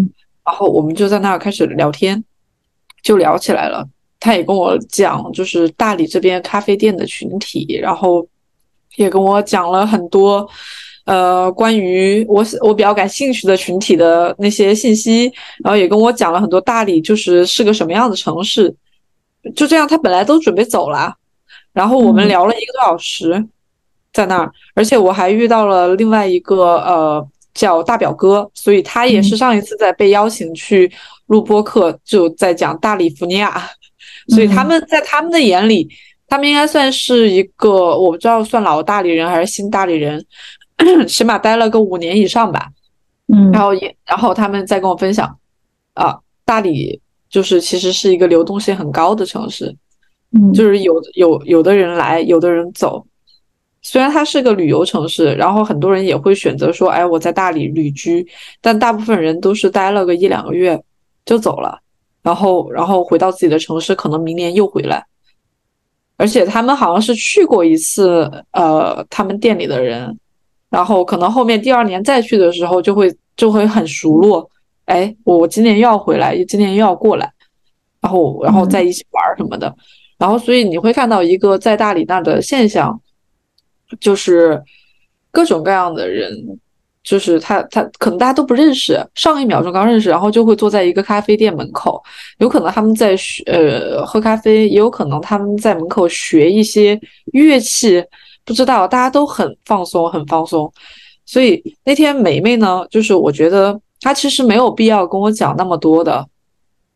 [0.46, 2.24] 然后我们就在那儿开始聊天，
[3.02, 3.84] 就聊起来了。
[4.20, 8.26] 他也跟我讲，就是大理这边咖啡店的群体，然后
[8.96, 10.48] 也跟我讲了很多。
[11.06, 15.32] 呃，关于我我比较感兴趣的群体的那些信息，
[15.64, 18.74] 然后也跟我讲了很多大理就是是个什么样的城市。
[19.56, 21.14] 就这样，他本来都准备走了，
[21.72, 23.46] 然后我们聊了一个多小时，
[24.12, 30.92] 在那儿，而且我还遇到了另外一个呃叫大表哥，所以他也是上一次在被邀请去
[31.28, 33.70] 录播客，就在讲大理福尼亚，
[34.34, 35.88] 所以他们在他们的眼里，
[36.28, 40.26] 他们应该算是一个我不知道算老大理人还是新大理人。
[41.08, 42.70] 起码待了个五年以上吧，
[43.34, 45.38] 嗯，然后也，然后他们再跟我分享，
[45.94, 49.76] 啊，大理就是其实是一个流动性很高的城市，
[50.32, 53.06] 嗯，就是有有有的人来，有的人走。
[53.82, 58.26] 虽然它是个旅游城市，然后很多人也会选择说，哎，我在大理旅居，
[58.60, 60.82] 但大部分人都是待了个一两个月
[61.24, 61.80] 就走了，
[62.24, 65.06] 然后然后回到自己的城市，可能明年又回来。
[66.18, 70.18] 而且他们好像是去过一次，呃，他们店里的人。
[70.70, 74.50] 然后可能后面第二年再去的时候就会就会很熟络，
[74.86, 77.32] 哎，我今年又要回来，今年又要过来，
[78.02, 79.74] 然后然后在一起玩什么的，
[80.18, 83.00] 然后所以你会看到一个在大理那的现象，
[84.00, 84.62] 就是
[85.32, 86.30] 各种各样的人，
[87.04, 92.04] 就是他他可能大家都不认识，上一秒钟刚认识，然后就会坐在一个咖啡店门口，
[92.40, 97.00] 有可能他们在学呃喝咖啡，也有可能他们在门口学一些
[97.32, 98.04] 乐器。
[98.46, 100.72] 不知道，大家都很放松，很放松。
[101.26, 106.26] 所以那天梅梅呢，就是我觉得她其实没有必要跟我讲那么多的。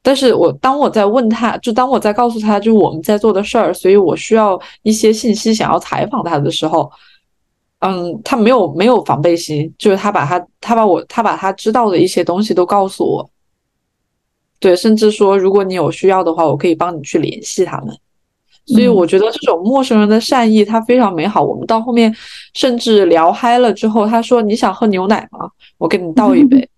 [0.02, 6.90] 但是我当我在问她，就当我在告诉她，就是我们在做的事儿，所以我需要一些信息，想要采访她的时候，
[7.80, 13.30] 嗯，她没有没有防备心，就是她把她她把我她把她知道的一些东西都告诉我。
[14.60, 17.98] 对，甚至说如果你有需要的话，我可以帮你去联系他们。
[18.72, 21.42] 所以我觉得这种陌生人的善意，它非常美好。
[21.42, 22.16] 我们到后面
[22.54, 25.50] 甚至聊嗨了之后，他说：“你想喝牛奶吗？
[25.80, 26.70] 我给你倒一杯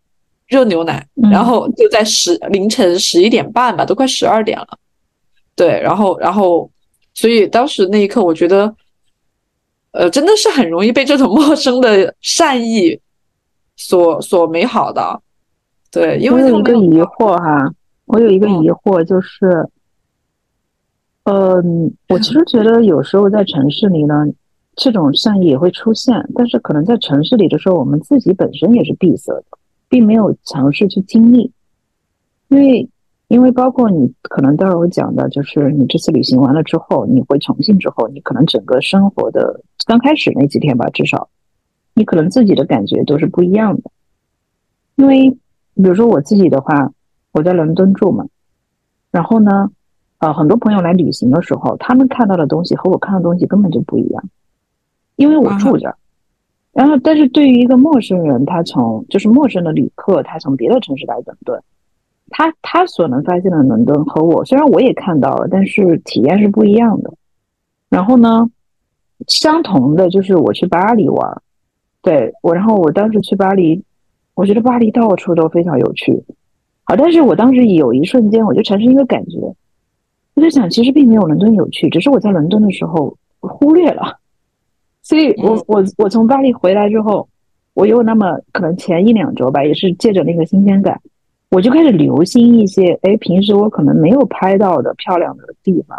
[0.47, 4.67] 热牛奶。”然后就在十凌晨十一点半吧，都快十二点了。
[5.54, 6.69] 对，然后然后，
[7.13, 8.73] 所以当时那一刻，我觉得，
[9.91, 12.97] 呃，真的是很容易被这种 陌生的善意
[13.75, 15.21] 所所美好的。
[15.91, 17.69] 对，因为有一个疑惑哈，
[18.06, 19.30] 我有一个疑惑就是。
[19.49, 19.71] 嗯，
[21.23, 24.25] 嗯我其实觉得有时候在城市里呢，
[24.75, 29.43] 这种善意也会出现，但是可能在城市里的时候，我们自己本身也是闭塞的，
[29.88, 31.51] 并没有尝试去经历。
[32.47, 32.89] 因为，
[33.27, 41.29] 因为包括你可能待会儿会讲的，就是你这次旅行完了之后，你回重庆之后，你可能整个生活的刚开始那几天吧，至少
[41.93, 43.91] 你可能自己的感觉都是不一样的。
[44.95, 45.29] 因为，
[45.75, 46.91] 比如说我自己的话，
[47.31, 48.25] 我在伦敦住嘛，
[49.12, 49.69] 然后呢。
[50.21, 54.23] 呃，很多朋友来旅行的时候，他们看到的东西和我看到的东西根本就不一样，
[55.15, 55.97] 因为我住这儿。
[56.73, 61.60] 然后，但是对于一个陌生人，他从就是陌生的旅客，他从别的城市来伦敦，
[62.29, 67.12] 他他所能发现的伦敦和我，虽然我也看到了，但是体验是不一样的。
[67.89, 68.47] 然后呢，
[69.27, 71.41] 相同的就是我去巴黎玩，
[72.03, 73.84] 对我，然后我当时去巴黎，
[74.36, 76.23] 我觉得巴黎到处都非常有趣。
[76.84, 79.39] 好，但是我当时有一瞬间，我就产生一个感觉。
[80.33, 84.17] 我在想，其实并没有伦敦有趣，只是我在伦敦的时候忽略了。
[85.03, 87.27] 所以我我我从巴黎回来之后，
[87.73, 91.01] 我有那么可能前一两周吧，也是借着那个新鲜感，
[91.49, 95.97] 我就开始留心一些，哎，平时我可能没有拍到的漂亮的地方。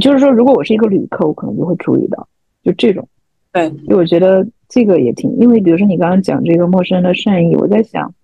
[0.00, 2.26] 就是说，如果我是一个旅客，我可能就会注意到，
[2.62, 3.06] 就这种。
[3.52, 8.14] 对，因为我觉得这个也挺，因为比如说你刚刚讲这个陌生人的善意，我在想。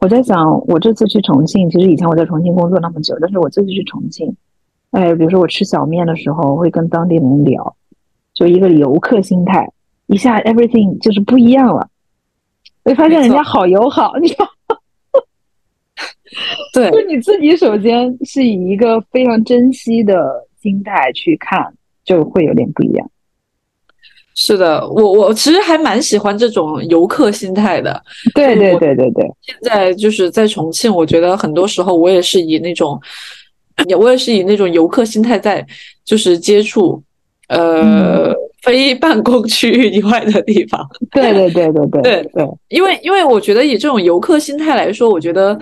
[0.00, 4.32] 我在想，我这次去重庆，其实以前我在重庆工作那么久，但是我这次去重庆，
[4.92, 7.74] 哎，比如说我吃小面的时候，会跟当地人聊，
[8.32, 9.72] 就一个游客心态，
[10.06, 11.90] 一下 everything 就是不一样了。
[12.84, 14.46] 会发现人家好友好，你知道。
[16.72, 23.10] 对，就你自己首先是以一个非常珍惜的心态去看，就会有点不一样。
[24.40, 28.00] 是的，我我其实还蛮喜欢这种游客心态的。
[28.36, 29.28] 对对对对对。
[29.42, 33.00] 现在就是在重庆，我觉得很多时候我也是以那种，
[33.98, 35.66] 我也是以那种游客心态在
[36.04, 37.02] 就是接触，
[37.48, 40.86] 呃， 非办公区域以外的地方。
[41.10, 45.58] 对对对对对对对，因为因为我觉得以这种游客心态来说，我觉得。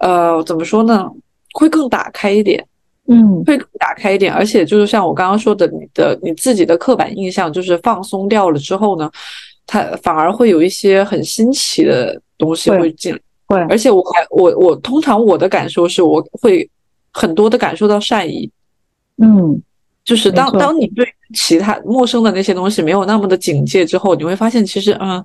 [0.00, 1.10] 呃，怎么说呢？
[1.54, 2.64] 会更打开一点，
[3.10, 9.10] 嗯，会打开一点，而且就是像我刚刚说的，你的你自己的刻板印象就是放松掉了之后呢，
[9.66, 16.68] 它反而会有一些很新奇的东西会进，会，而且我还我我通常我的感受是我会
[17.10, 18.50] 很多的感受到善意，
[19.16, 19.58] 嗯，
[20.04, 20.78] 就是当当。
[20.78, 25.18] 你对其他陌生的那些东西没有那么的警戒之后，你会发现其实嗯，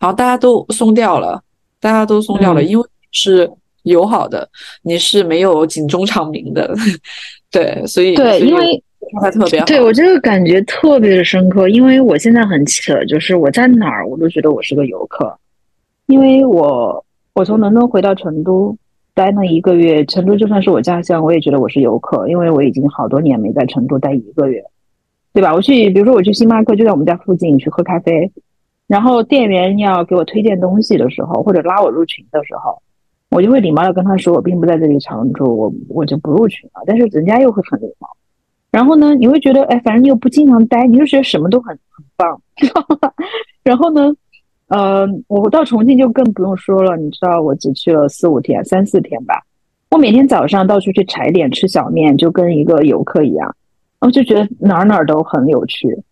[0.00, 1.42] 好像大家都松掉了，
[1.78, 3.50] 大家都松掉了，因为是。
[3.88, 4.48] 友好的，
[4.82, 6.74] 你是没有警钟长鸣的，
[7.50, 8.82] 对，所以对，因为
[9.20, 15.38] 他特别好，对我这个感觉特别的深刻，因为我现在很扯，就是我在哪儿我都觉得我是个游客，
[16.06, 18.76] 因为我我从伦敦回到成都
[19.14, 24.62] 待那一个月，成都就算是我家乡，我也觉得我是游客，因为我已经好多年没在成都待一个月，
[25.32, 25.54] 对吧？
[25.54, 28.30] 我去，比如说我去星巴克，就在我们家附近去喝咖啡，
[28.86, 32.82] 然后店员要给我推荐东西的时候，或者拉我入群的时候。
[33.30, 36.82] 我就会礼貌的跟他说，我并不在这里常住，我我就不入群了。
[36.86, 38.08] 但是人家又会很礼貌，
[38.70, 43.12] 然后呢，你会觉得，哎，反正你又不经常待，你就觉得什么都很很棒， 知道吗？
[43.62, 44.10] 然后呢，
[44.68, 49.34] 呃，我到重庆就更不用说了，你知道，我只去了四五天，三四天吧。
[49.90, 53.54] 我每天早上到处去踩点吃小面，就跟一个游客一样，
[54.00, 56.02] 我就觉得哪儿哪儿都很有趣。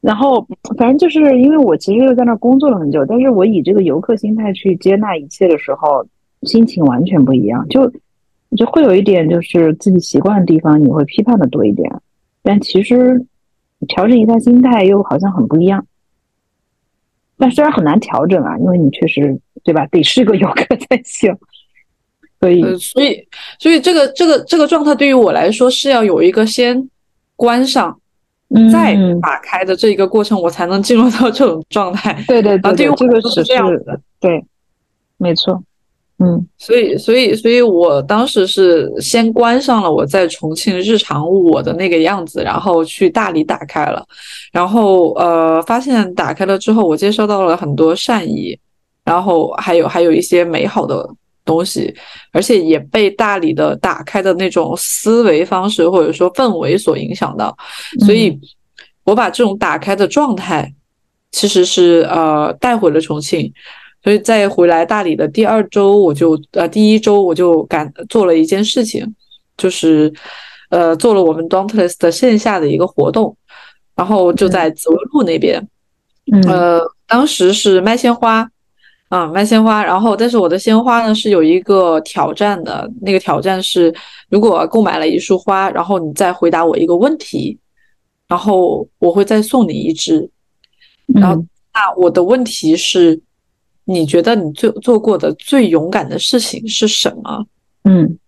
[0.00, 0.46] 然后，
[0.78, 6.06] 反正就是因为我其实又在那儿工作了很久，但是我以这个游客心态去接纳一切的时候。
[6.44, 7.92] 心情完全不一样，就
[8.56, 11.90] 就会有一点，就是自己习惯的地方，你会批判的多一点。
[12.42, 13.24] 但其实
[13.88, 15.86] 调整一下心态，又好像很不一样。
[17.36, 21.36] 但虽然很难调整啊，因为你确实对吧，得是个游客才行。
[22.40, 23.26] 所以，所以，
[23.58, 26.90] 所以这个这个这个状态对于我来说，是要有一个先
[27.36, 27.98] 关上，
[28.70, 32.22] 再打开的这一个过程，我才能进入到这种状态。
[32.28, 33.98] 对对对，对于这个是这样的。
[34.20, 34.44] 对，
[35.16, 35.62] 没错。
[36.18, 44.06] 嗯，所以，所以，所以我当时是先关上了我在重庆日常我的那个样子，然后去大理打开了，
[44.52, 48.56] 然后呃，发现打开了之后，我接收到了很多善意，
[49.04, 51.04] 然后还有还有一些美好的
[51.44, 51.92] 东西，
[52.32, 57.54] 而且也被大理的打开的那种思维方式或者说氛围所影响到，
[58.06, 58.38] 所以
[59.02, 60.72] 我把这种打开的状态
[61.32, 63.52] 其实是呃带回了重庆。
[64.04, 69.02] 所以在回来大理的第二周，我就呃第一周我就赶做了一件事情，
[69.56, 70.12] 就是
[70.68, 73.34] 呃做了我们 Dauntless 的线下的一个活动，
[73.96, 75.66] 然后就在紫薇路那边，
[76.46, 78.46] 呃当时是卖鲜花
[79.08, 83.90] 啊卖鲜花，然后但是我的鲜花呢是有一个挑战的，那个挑战是
[84.28, 87.58] 如果购买了一束花，然后你再回答我一个问题，
[88.28, 90.28] 然后我会再送你一支，
[91.06, 93.18] 然后那我的问题是。
[93.84, 97.46] 你觉得你最做过的最勇敢的事情是什么？
[97.84, 98.18] 嗯，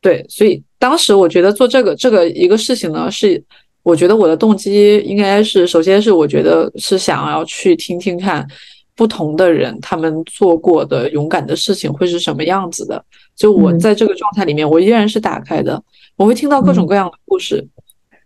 [0.00, 3.42] 对，所以当时我觉得做这个这个一个事情呢，是
[3.82, 8.46] 我觉得我的动机应该是，首先是我觉得是想要去听听看
[8.94, 13.04] 不同的人他们做过的勇敢的事情会是什么样子的。
[13.34, 15.82] 就我在这个状态里面，我依然是打开的，
[16.16, 17.66] 我会听到各种各样的故事。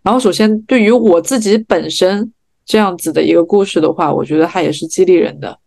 [0.03, 2.31] 然后首先对于我自己本身
[2.65, 5.57] 这样子的一个故事的话，我觉得它也是激励人的。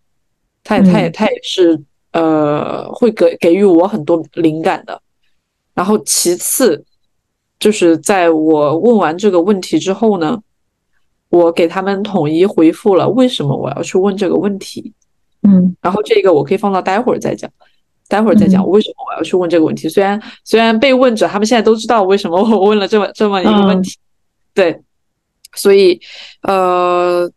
[0.63, 1.81] 他也，他也，他也是，
[2.13, 5.01] 呃，会给给予我很多灵感的。
[5.75, 6.85] 然后其次，
[7.59, 10.39] 就是在我问完这个问题之后呢，
[11.31, 14.93] 我给他们统一回复了为什么我要去问这个问题。
[15.43, 17.51] 嗯，然后这个我可以放到待会儿再讲，
[18.09, 19.89] 待会儿再讲为什么我要去问这个问题。
[19.89, 23.97] 虽然虽然被问者他们现在都知道为什么我问了这么这么一个问题，
[24.53, 24.79] 对，
[25.55, 25.99] 所以
[26.43, 27.31] 呃，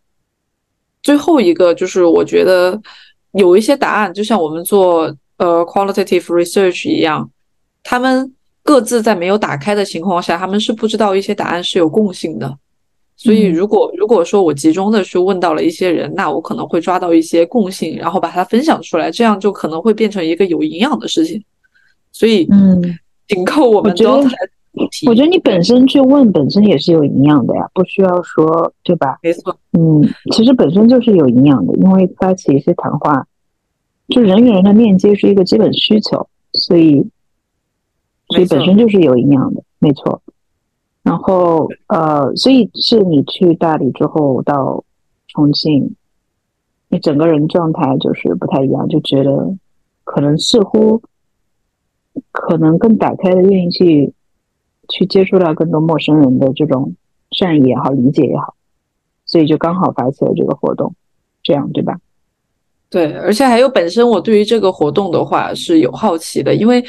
[1.01, 2.81] 最后一个就是我觉得。
[3.33, 7.29] 有一些答案，就像我们做呃 qualitative research 一样，
[7.83, 12.57] 他们各自在没有打开的情况下，他们是不知道一些答案是有共性的。
[13.15, 21.41] 所以，如果如果说我集中的去问到了一些人，那我可能会抓到一些共性，然后把它分享出来，这样就可能会变成一个有营养的事情。
[22.11, 22.81] 所以，嗯，
[23.27, 24.35] 紧扣我们刚才
[25.07, 29.19] 我觉得你本身去问本身也是有营养的呀，不需要说对吧？
[29.21, 30.01] 没错，嗯，
[30.31, 33.27] 其实本身就是有营养的，因为发起一些谈话，
[34.07, 37.07] 就人与人的链接是一个基本需求，所以
[38.29, 40.21] 所以本身就是有营养的，没错。
[41.03, 44.83] 然后呃，所以是你去大理之后到
[45.27, 45.95] 重庆，
[46.87, 49.55] 你整个人状态就是不太一样，就觉得
[50.03, 51.03] 可能似乎
[52.31, 54.13] 可能更打开的，愿意去
[54.95, 56.93] 去接触到更多陌生人的这种
[57.31, 58.53] 善意也好，理解也好，
[59.25, 60.93] 所以就刚好发起了这个活动，
[61.41, 61.97] 这样对吧？
[62.89, 66.83] 对，而且还有本身我对于这个活动的话是有好奇的，因为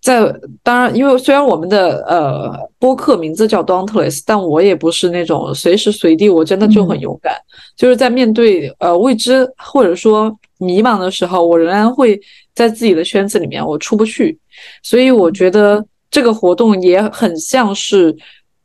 [0.00, 0.32] 在
[0.62, 7.34] 当然，因为虽然我们的呃播客名字叫 Dauntless，但我也不是那种随时随地我真的就很勇敢，
[7.76, 12.20] 就是在面对呃未知或者说迷茫的时候，我仍然会
[12.54, 14.38] 在自己的圈子里面我出不去，
[14.84, 18.16] 所以我觉得这个活动也很像是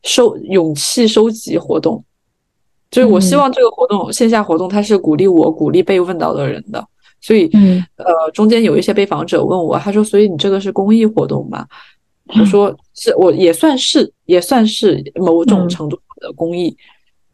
[0.03, 2.03] 收勇气收集活动。
[2.91, 6.85] 就是我希望这个活动线下活动，它是鼓励我鼓励被问到的人的，
[7.19, 7.49] 所以，
[7.95, 11.65] 呃，中间有一些被访者问我，他说：“所以你这个是公益活动吗？”
[12.39, 16.75] 我说：“是，我也算是，也算是某种程度的公益。”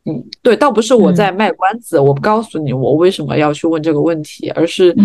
[0.05, 4.95] 嗯，对，倒不是我在卖关子，我不告诉你我为什么要去问这个问题，而是，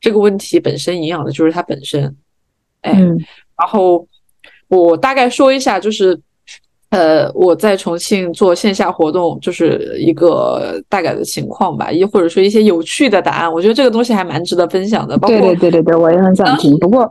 [0.00, 2.16] 这个问题本身营养的就是它本身。
[2.80, 2.92] 哎，
[3.58, 4.08] 然后
[4.74, 6.20] 我大概说一下，就是。
[6.90, 15.18] 呃，我在重庆做线下活动，就是一个大概的情况吧，亦或者说一些有趣的答案，我觉得这个东西还蛮值得分享的。
[15.18, 16.78] 对对对对对，我也很想听。
[16.78, 17.10] 不过，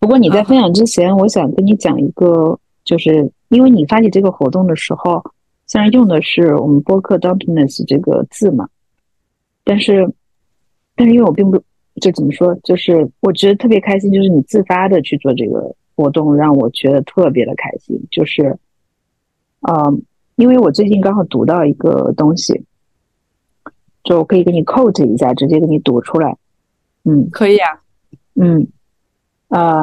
[0.00, 5.22] 不过你在分享之前，我想跟你讲一个，就是因为你发起这个活动的时候，
[5.68, 8.66] 虽然用的是我们播客 “dumpness” 这个字嘛，
[9.62, 10.12] 但是，
[10.96, 11.62] 但是因为我并不
[12.00, 18.58] 就怎么说，就是我觉得特别开心，就是你自发的去做这个活动，让我觉得特别的开心，就是。
[19.62, 20.02] 嗯，
[20.36, 22.64] 因为我最近刚好读到一个东西，
[24.02, 26.38] 就我可以给你 quote 一下，直接给你读出来。
[27.04, 27.82] 嗯，可以啊。
[28.36, 28.68] 嗯，
[29.48, 29.82] 啊，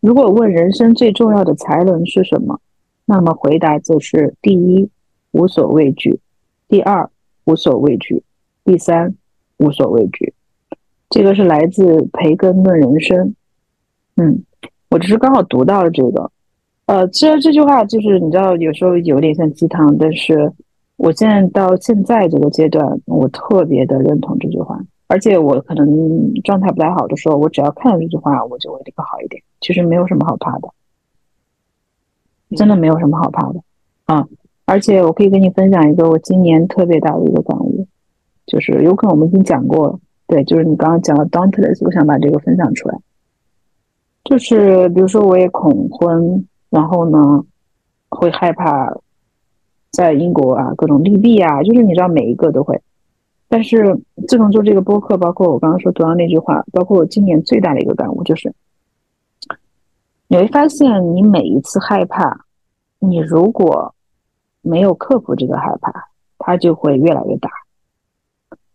[0.00, 2.60] 如果问人生最重要的才能是什么，
[3.04, 4.90] 那么回答就是第一，
[5.30, 6.18] 无所畏惧；
[6.66, 7.08] 第二，
[7.44, 8.24] 无所畏惧；
[8.64, 9.14] 第三，
[9.58, 10.34] 无所畏惧。
[11.14, 13.28] 这个是来自《培根论人生》。
[14.16, 14.42] 嗯，
[14.90, 16.32] 我只是刚好读到了这个。
[16.86, 20.52] 呃，其实这句话就是你知道，有时候有点像鸡汤，但是
[20.96, 24.76] 我现在到现在这个阶段，我特别的认同这句话。
[25.06, 29.40] 而且我可能状态不太好的时候，我只要看到这句话，我就会立刻好一点。
[29.60, 30.68] 其实没有什么好怕的，
[32.56, 33.60] 真的没有什么好怕的
[34.06, 34.26] 啊！
[34.64, 37.86] 而且我可以跟你分享一个我今年特别大的一个感悟，
[38.46, 42.98] 就是有可能我们已经讲过了，对，就是你刚刚讲的 dauntless，我想把这个分享出来，
[44.24, 46.46] 就是比如说我也恐婚。
[46.70, 47.44] 然后呢，
[48.08, 48.92] 会害怕
[49.92, 52.82] 在英国啊，各种利弊啊，就是你知道每一个都会。
[53.48, 58.52] 但是自从做这个播客，包括我刚刚说读到那句话，包括我今年最大的一个感悟就是，
[60.26, 62.44] 你会发现你每一次害怕，
[62.98, 63.94] 你如果
[64.60, 65.92] 没有克服这个害怕，
[66.38, 67.48] 它就会越来越大。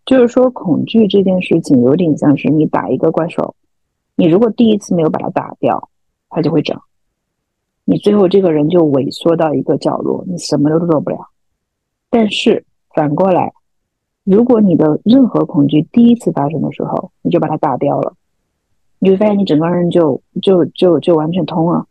[0.09, 3.53] 就是说，恐惧这件事情有点像是你打一个怪兽，
[4.15, 5.87] 你如果第一次没有把它打掉，
[6.29, 6.81] 它就会长。
[7.85, 11.19] 你最后这个人就萎缩到一个角落，你什么都做不了。
[12.09, 13.53] 但是反过来，
[14.23, 18.15] 如果你的任何恐惧第一次发生的时候，你就把它打掉了，
[18.97, 21.85] 你会发现你整个人就就就就完全通了。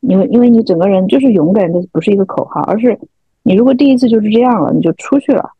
[0.00, 2.98] 因为因为你整个人就是勇敢的，不是一个口号，而是
[3.42, 5.50] 你如果第一次就是这样了，你就出去了，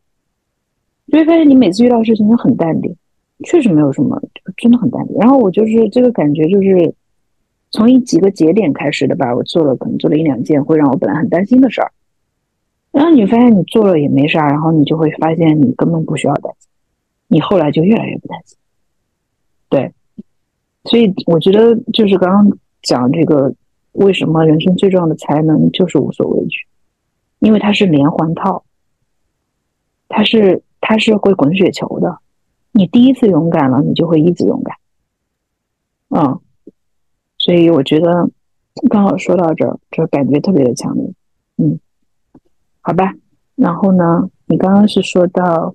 [1.10, 2.94] 就会发现你每次遇到事情都很淡定，
[3.44, 4.20] 确实没有什么，
[4.56, 5.16] 真的很淡定。
[5.18, 6.94] 然后我就是这个感觉就是。
[7.70, 11.92] 从一几个节点开始的吧，我做了可能做了一两件会让我本来很担心的事儿，
[12.92, 16.70] 然后你发现你做了也没啥，然后你就会发现你根本不需要担心，
[17.26, 18.56] 你后来就越来越不担心。
[19.68, 19.92] 对，
[20.84, 23.54] 所以我觉得就是刚刚讲这个，
[23.92, 26.66] 为什么人生最重要的才能就是无所畏惧，
[27.40, 28.64] 因为它是连环套，
[30.08, 32.16] 它是它是会滚雪球的，
[32.72, 34.74] 你第一次勇敢了，你就会一直勇敢，
[36.08, 36.40] 嗯。
[37.36, 38.30] 所以我觉得
[38.88, 41.04] 刚好说到这儿，就感觉特别的强烈。
[41.58, 41.78] 嗯，
[42.80, 43.12] 好吧。
[43.54, 45.74] 然后呢，你刚刚是说到，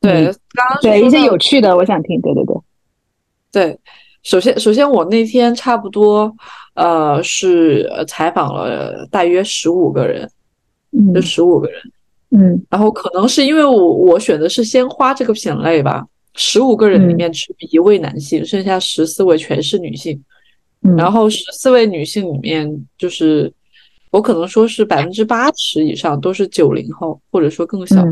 [0.00, 2.20] 对，刚刚对一些有趣的，我想听。
[2.20, 2.56] 对对对，
[3.52, 3.80] 对。
[4.24, 6.36] 首先，首先我那天差不多
[6.74, 10.28] 呃是采访了大约十五个人，
[11.14, 11.80] 就十五个人。
[12.30, 16.04] 嗯，然后可能是因为我我选的是鲜花这个品类吧。
[16.34, 20.22] 十五个人里面只有一位男性，剩下十四位全是女性。
[20.96, 23.52] 然后十四位女性里面，就是
[24.10, 28.04] 我可能说是百分之八十以上都是九零后，或者说更小。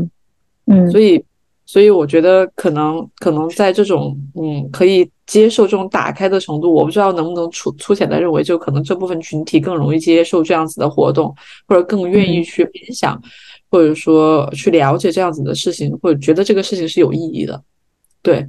[0.65, 1.23] 嗯，所以，
[1.65, 11.33] 所以我觉得可能可能在这种嗯可以接受这种打开的程度，我不知道能不能粗粗浅的认为，就可能这部分群体更容易接受这样子的活动，
[11.67, 13.21] 或者更愿意去分享，
[13.69, 17.63] 或者说去了解这样子的事情，或者觉得这个事情是有意义的。
[18.21, 18.45] 对，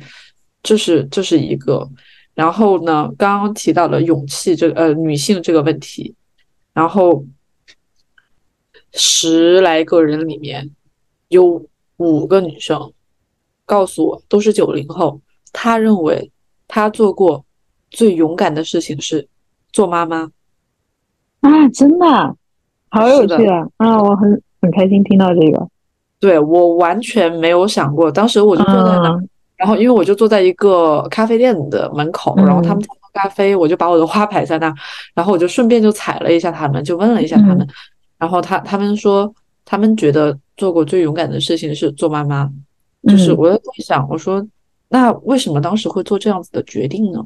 [0.63, 1.89] 这是这是一个。
[2.35, 6.15] 然后呢，刚刚提到了勇气这个呃女性这个问题，
[6.75, 7.25] 然后
[8.93, 10.71] 十来个人里面
[11.29, 12.93] 有五个女生
[13.65, 16.31] 告诉我都是九零后，她认为
[16.69, 17.45] 她做过
[17.91, 19.27] 最勇敢的事情是
[19.73, 20.31] 做妈妈
[21.41, 22.37] 啊，真的
[22.91, 23.67] 好有趣啊！
[23.79, 25.67] 啊，我很很开心听到这个，
[26.21, 29.19] 对我完全没有想过，当时我就坐在那。
[29.57, 34.71] 然后，因为我就坐在一个咖啡店的门口，然后他们在喝咖啡，我就把我的花摆在那，
[35.15, 37.67] 然后我就顺便就踩了一下他们，就问了一下他们，
[38.19, 39.33] 然后他他们说，
[39.65, 42.51] 他们觉得做过最勇敢的事情是做妈妈，
[43.09, 44.47] 就是我在想，我说
[44.91, 47.25] 那为什么当时会做这样子的决定呢？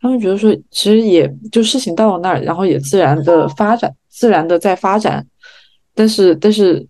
[0.00, 5.24] 他们觉得说，其实也就事情到了那儿，然后也自然的发展，自然的在发展，
[5.94, 6.86] 但是但是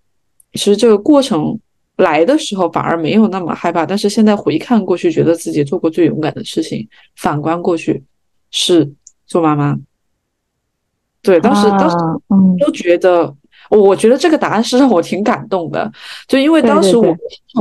[0.53, 1.59] 其实这个过程。
[1.97, 6.89] 来的时候反而没有那么害怕，但是现在回看过去，觉得自己做过最勇敢的事情。
[7.17, 8.03] 反观过去，
[8.51, 8.91] 是
[9.27, 9.79] 做妈妈。
[11.21, 11.97] 对，当时当时
[12.59, 13.33] 都觉得，
[13.69, 15.93] 我觉得这个答案是让我挺感动的。
[16.27, 17.15] 就因为当时我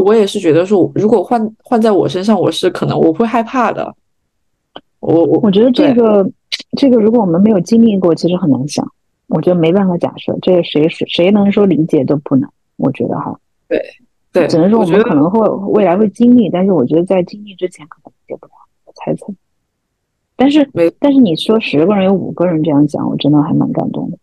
[0.03, 3.93] 我也是觉得说，如果换换在我身上，我是可能我会害怕的。
[5.01, 6.27] 我我我觉得这个
[6.77, 8.89] 这个，如果我们没有经历过，其实很难想。
[9.31, 12.49] 我觉得没办法假设，这个谁谁谁能说理解都不能。
[12.77, 13.81] 我觉得哈，对。
[14.33, 18.53] 对，只能说我们可能会未来会经历，但是我觉得在经历之前可能理解不了，
[18.85, 19.25] 我猜测。
[20.37, 20.65] 但是，
[20.99, 24.17] 但是你说十个人有五个人这样讲，我真的还蛮感动的。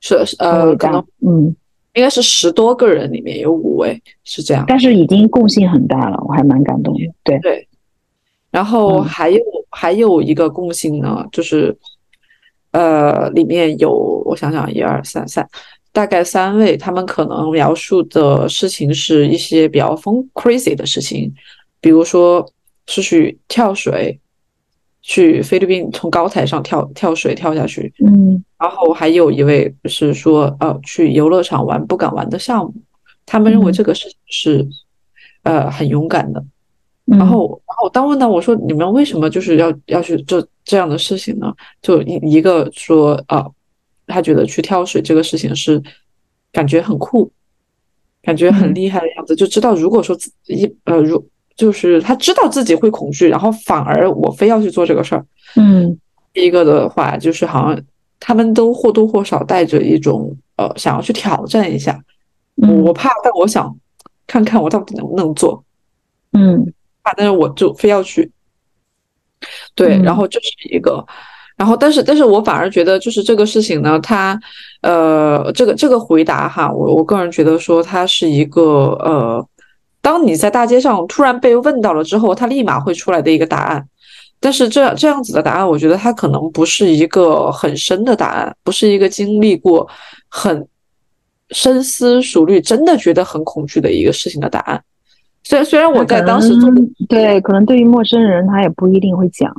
[0.00, 1.56] 是呃，可能嗯，
[1.94, 7.00] 应该是十多个人里面有五位是这样，但是已经共性很大了，我还蛮感动的。
[7.24, 7.66] 对对，
[8.50, 9.40] 然后还有
[9.70, 11.74] 还有一个共性呢，就是
[12.70, 13.92] 呃，里面有
[14.24, 15.48] 我想想，一二三三。
[15.90, 21.32] 大概三位，他们可能描述的事情是一些比较疯 crazy 的事情，
[21.80, 22.46] 比如说
[22.86, 24.20] 是去跳水，
[25.02, 32.74] 去菲律宾从高台上跳跳水跳下去，嗯，然后还有一位是说，呃，去游乐场玩不敢玩的项目，
[33.26, 34.68] 他们认为这个事情是，
[35.42, 36.44] 呃，很勇敢的。
[37.06, 41.52] 然后，然后我当问到我说，你们为什么就是要要去做这样的事情呢？
[41.82, 43.44] 就一一个说，啊。
[44.10, 45.82] 他觉得去跳水这个事情是
[46.50, 47.30] 感觉很酷，
[48.22, 50.16] 感觉很厉害的样子，就知道如果说
[50.46, 51.22] 一呃，如
[51.54, 55.26] 就是他知道自己会恐惧，然后反而我非要去做这个事儿。
[55.56, 55.98] 嗯，
[56.32, 57.78] 第一个的话就是好像
[58.18, 62.02] 他们都或多或少带着一种呃想要去挑战一下，
[62.56, 63.76] 我怕，但我想
[64.26, 65.62] 看看我到底能不能做。
[66.32, 66.72] 嗯，
[67.14, 68.32] 但是我就非要去。
[69.74, 71.04] 对，然后这是一个。
[71.56, 74.38] 然后，但是，但是我反而觉得，就是这个事情呢，它，
[74.82, 78.62] 呃，这个这个回答哈，我我个人觉得说，它是一个
[79.02, 79.44] 呃，
[80.00, 83.84] 当你在大街上突然被问到了之后，它立马会出来的一个答案。
[84.38, 89.88] 但是这这样子的答案，我觉得它可能不是一个很深的答案，不是一个经历过
[90.28, 90.64] 很
[91.50, 94.80] 深思熟虑、真的觉得很恐惧的一个事情的答案。
[95.48, 96.70] 虽然虽然我在当时做
[97.08, 99.50] 对，可能对于陌生人，他也不一定会讲。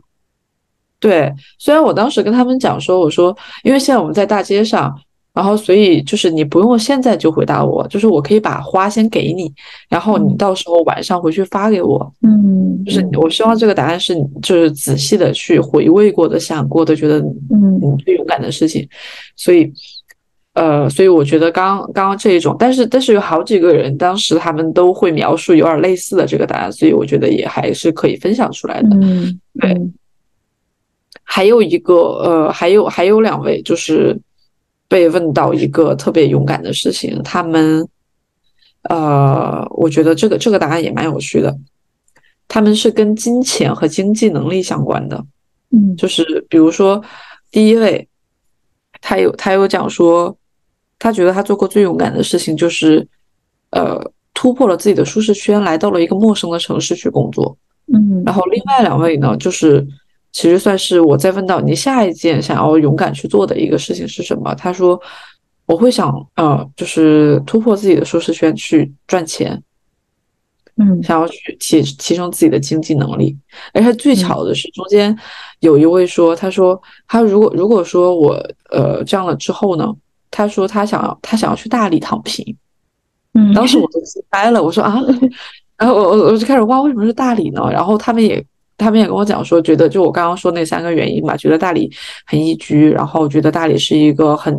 [1.00, 4.96] 对，虽然我当时跟他们讲说，我说，因为现在我们在大街上，
[5.34, 9.52] 然后所以就是你不用现在就回答我，就是我可以把花先给你，
[9.90, 12.14] 然后你到时候晚上回去发给我。
[12.22, 17.18] 嗯，就是我希望这个答案是你就是仔细的去回味过的、想过的，觉得
[17.50, 18.88] 嗯你最勇敢的事情。
[19.36, 19.74] 所以，
[20.60, 28.90] 呃，所以我觉得刚刚刚这一种，但是但是有好几个人当时他们都会描述有点类似的这个答案，所以我觉得也还是可以分享出来的。
[29.02, 29.74] 嗯，对。
[31.24, 34.20] 还有一个，呃，还有还有两位，就是
[34.90, 37.88] 被问到一个特别勇敢的事情，他们，
[38.90, 41.56] 呃，我觉得这个这个答案也蛮有趣的，
[42.48, 45.24] 他们是跟金钱和经济能力相关的，
[45.72, 47.02] 嗯，就是比如说
[47.52, 48.08] 第一位，
[49.00, 50.36] 他有他有讲说，
[51.00, 53.08] 他觉得他做过最勇敢的事情就是，
[53.72, 54.00] 呃，
[54.36, 57.58] 突破了自己的舒适圈，来到了一个陌生的城市去工作，
[57.92, 59.88] 嗯，然后另外两位呢，就是。
[60.32, 64.54] 其实算是我在问到你下一件想要勇敢去做的一个事情是什么？
[64.54, 65.02] 他说
[65.66, 69.60] 我会想，呃，就是突破自己的舒适圈去赚钱，
[70.78, 73.36] 嗯，想要去提提升自己的经济能力。
[73.74, 75.18] 而且最巧的是，中间
[75.62, 78.34] 有一位说，他说他如果如果说我
[78.70, 79.92] 呃这样了之后呢，
[80.32, 82.56] 他说他想要他想要去大理躺平，
[83.34, 85.02] 嗯，当时我都惊呆了，我说啊，
[85.78, 87.62] 然后我我我就开始哇，为什么是大理呢？
[87.72, 88.44] 然后他们也
[88.78, 91.92] 他们也跟我讲说，觉得就我刚刚说那三个原因嘛，觉得大理
[92.26, 94.54] 很宜居，然后觉得大理是一个很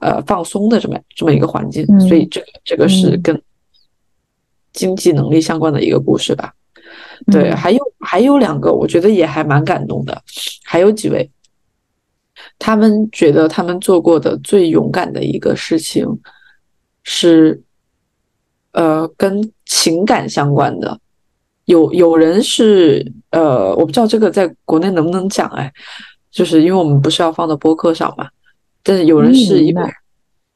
[0.00, 3.42] 呃放松的这么这么一个环境，嗯所以这个这个是嗯跟
[4.72, 6.52] 经济能力相关的一个故事吧。
[7.30, 10.22] 对，嗯还有还有两个，我觉得也还蛮感动的，
[10.64, 11.30] 还有几位，
[12.64, 16.06] 他们觉得他们做过的最勇敢的一个事情
[17.02, 17.60] 是，
[18.70, 20.96] 呃，跟情感相关的。
[21.64, 25.72] 有有人是呃，我不知道这个在国内能不能讲哎，
[26.30, 28.28] 就是因为我们不是要放到播客上嘛，
[28.84, 29.82] 但是有人是因为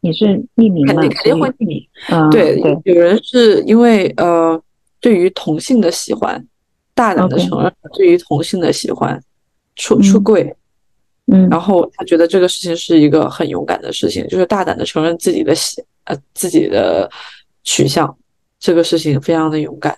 [0.01, 0.93] 你是匿名嘛？
[0.93, 4.63] 肯定肯定会匿名，嗯，对，对，有人是因为呃，
[5.01, 6.47] 对于同性的喜欢，
[6.95, 9.21] 大胆的承认对于同性的喜欢，
[9.75, 10.57] 出出嗯柜，
[11.33, 17.11] 嗯然后他觉得这个事情是一个很勇敢的事情，就是大胆的承认自己的喜呃自己的
[17.65, 18.17] 取向，
[18.59, 19.97] 这个事情非常的勇敢。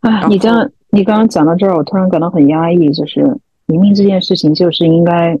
[0.00, 2.90] 啊，你这样，你刚刚讲到这儿，我突然感到很压抑。
[2.92, 3.22] 就是
[3.66, 5.38] 明明这件事情就是应该，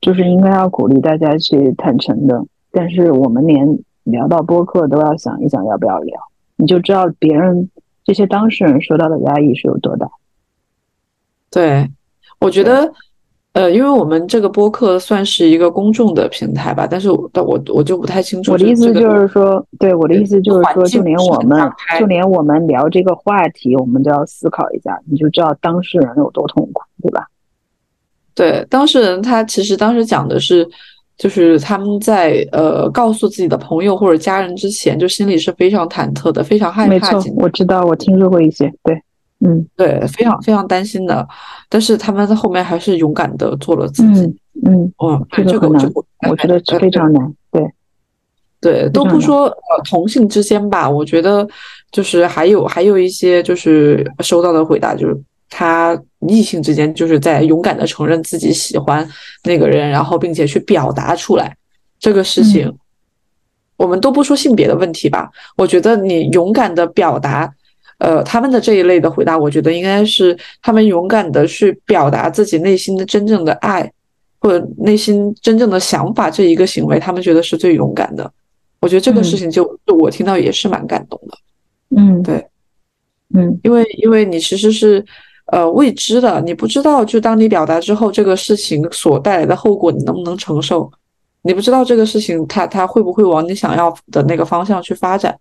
[0.00, 6.18] 就是应该要鼓励大家去坦诚的，但是我们连聊到播客都要想一想要不要聊，
[6.56, 7.70] 你就知道别人
[8.04, 10.08] 这些当事人受到的压抑是有多大。
[11.50, 11.88] 对，
[12.40, 12.92] 我觉得，
[13.54, 27.26] 呃，因为我们这个播客算是一个公众的平台吧，但是我但我我就不太清楚我的意思就是说，对我的意思就是说，就连我们就连我们聊这个话题，我们都要思考一下，你就知道当事人有多痛苦，对吧？
[28.34, 30.66] 对，当事人他其实当时讲的是，
[31.18, 38.98] 就是他们在呃告诉自己的朋友或者家人之前，就心里是非常忐忑的，非常害没错怕，我知道，我听说过一些，对，
[39.44, 41.26] 嗯对，非常非常担心的。
[41.68, 44.22] 但是他们在后面还是勇敢的做了自己。
[44.22, 45.92] 嗯嗯，嗯，这个个很难
[46.28, 47.66] 我觉得呃非常难，对，
[48.60, 51.48] 对，都不说呃同性之间吧，我觉得
[51.90, 55.18] 就是还有还有一些就是收到的回答，就是
[55.48, 59.08] 他异性之间就是在勇敢的承认自己喜欢
[59.44, 61.56] 那个人，然后并且去表达出来
[61.98, 62.72] 这个事情。
[63.78, 67.52] 我们都不说性别的问题吧，我觉得你勇敢的表达，
[68.02, 73.88] 呃，他们的这一类的回答，我觉得应该是他们勇敢的去表达自己内心的真正的爱，
[74.40, 78.28] 或者内心真正的想法这一个行为，他们觉得是最勇敢的。
[78.80, 81.38] 我觉得这个事嗯情就就我听到也是蛮感动的，
[81.96, 82.44] 嗯，对，
[83.34, 83.56] 嗯。
[83.62, 85.04] 因为因为你其实是
[85.52, 90.90] 呃未知的，你不知道就当你表达之后，这个事情所带来的后果你能不能承受，
[91.42, 95.38] 你不知道这个事情它它会不会往你想要的那个方向去发展，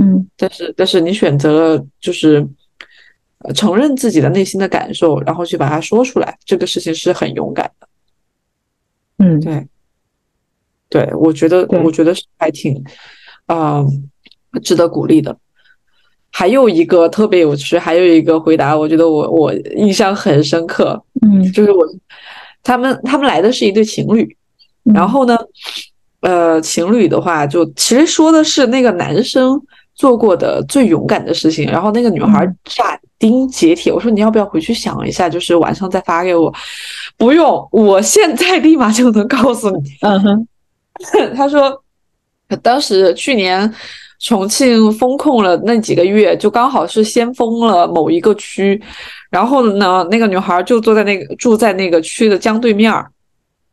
[0.00, 0.26] 嗯。
[0.36, 2.46] 但是但是你选择了就是
[3.38, 7.88] 呃承认自己的内心的感受，然后去把它说出来，这个事情是很勇敢的。
[9.18, 9.66] 嗯，对，
[10.88, 12.84] 对，我觉得我觉得是还挺，
[13.46, 13.84] 呃，
[14.62, 15.36] 值得鼓励的。
[16.30, 21.84] 还有一个特别有趣，还有一个回答，我觉得我我印象很深刻，嗯，就是我
[22.62, 24.36] 他们他们来的是一对情侣，
[24.84, 24.92] 嗯。
[24.92, 25.36] 然后呢，
[26.20, 29.60] 呃，情侣的话就其实说的是那个男生
[29.98, 32.56] 做过的最勇敢的事情，然后那个女孩嗯。
[32.64, 36.54] 斩钉截铁，我说你要不要回去想一下，就是晚上再发给我，
[37.16, 39.80] 不用，我现在立马就能告诉你。
[40.02, 40.48] 嗯哼，
[41.34, 41.82] 他说，
[42.62, 43.74] 当时去年
[44.20, 48.80] 重庆封控了那几个月，就刚好是先封了某一个区，
[49.30, 53.10] 然后呢，那个女孩就坐在那个住在那个区的江对面儿，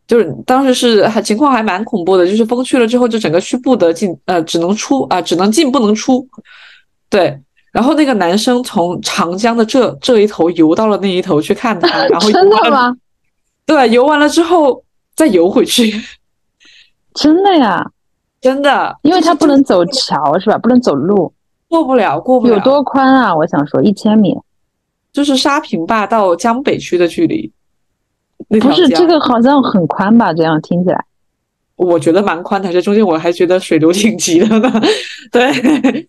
[0.08, 6.28] 就是当时是还情况还蛮恐怖的，就是封区了之后，就整个区不得进，呃，只能出啊、只能进不能出，
[7.10, 7.40] 对。
[7.72, 12.96] 然后那个男生从长江的这这一头游到了那一头去看他，然后 真的吗？
[13.66, 14.82] 对，游完了之后
[15.14, 15.92] 再游回去，
[17.16, 17.86] 真的呀，
[18.40, 20.58] 真的，因为就是他不能走桥是吧？
[20.58, 21.34] 不能走路，
[21.68, 23.36] 过不了，过不了，有多宽啊？
[23.36, 24.38] 我想说一千米，
[25.12, 27.52] 就是沙坪坝到江北区的距离。
[28.48, 30.34] 那不是这个好像很宽吧？
[30.34, 31.04] 这样听起来，
[31.76, 34.72] 我觉得蛮宽的，这中间我还觉得水流挺急的呢。
[35.32, 36.08] 对，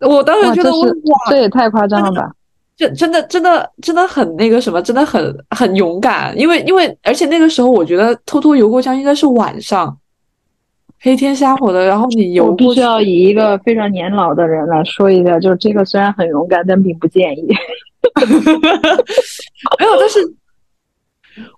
[0.00, 0.86] 我当时，觉得哇，
[1.30, 2.30] 这也太夸张了吧？
[2.76, 6.38] 这真的真的真的很那个什么，真的很很勇敢。
[6.38, 9.98] 因为因为而且那个时候我觉得偷偷游过江应该是晚上，
[11.00, 17.48] 黑天瞎火的，然后你游我必须要以一个非常年老的人来说一下，就是这个虽然很勇敢，但并不建议。
[19.80, 20.20] 没有，但是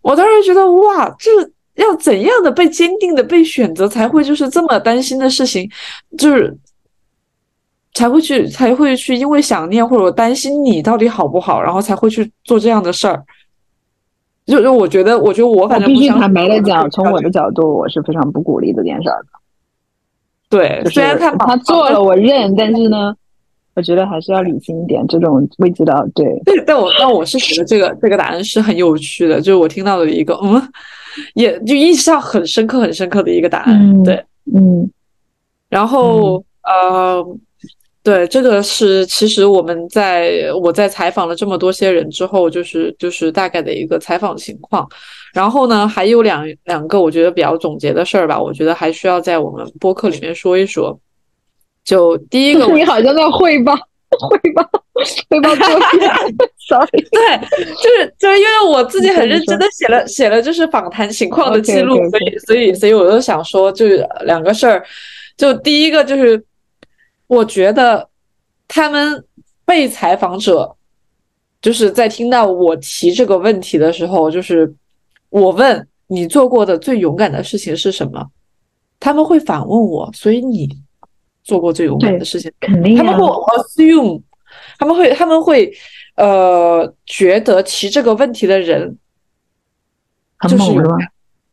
[0.03, 1.31] 我当时觉得哇，这
[1.75, 5.71] 要怎样的被坚定的被选择，才会就是这么担心的事情，
[6.19, 6.57] 就是
[7.95, 13.25] 才会去才会去因为想念或者担心你到底好不好，然后才会去做这样的事儿。
[14.47, 19.29] 就就我觉得，我觉得我我反正不须坦白的讲，从我的角角度，我是非常不鼓励这件事儿的。
[20.49, 23.15] 对，虽然他他做了，我认，但是呢，
[23.81, 25.03] 我觉得还是要理性一点。
[25.09, 30.63] 这种未知道，对对， 但我但我是觉得这个这个答案是很有趣的，就是我听到的一个，嗯，
[31.33, 34.03] 也就印象很深刻、很深刻的一个答案。
[34.03, 34.23] 对，
[34.55, 34.91] 嗯，
[35.71, 37.25] 然后呃。
[38.03, 44.89] 对，这个是其实我们在我在采访了这么多些人之后，就是就是大概的一个采访情况。
[45.35, 50.99] 然后呢，还有两两个我觉得比较总结的事儿吧，我觉得还需要在我们播客里面说一说。
[51.91, 53.75] 就第一个，你好像在汇报
[54.31, 54.63] 汇报
[55.29, 56.09] 汇报作业，
[56.69, 57.39] sorry，对，
[57.83, 64.85] 就是就是因为我自己很认真的写了写了就是访谈情况的记录，所以所以所以我就想说，就是两个事儿，
[65.37, 66.41] 就第一个就是。
[67.27, 68.09] 我觉得
[68.67, 69.25] 他们
[69.65, 70.75] 被采访者
[71.63, 74.75] 就是在听到我提这个问题的时候，就是
[75.29, 78.27] 我问你做过的最勇敢的事情是什么，
[78.99, 80.69] 他们会反问我，所以你
[81.51, 84.23] 做过最勇敢的事情，肯定他们会 assume，
[84.79, 85.73] 他们会他们会
[86.15, 88.97] 呃觉得提这个问题的人
[90.49, 91.09] 就是勇敢。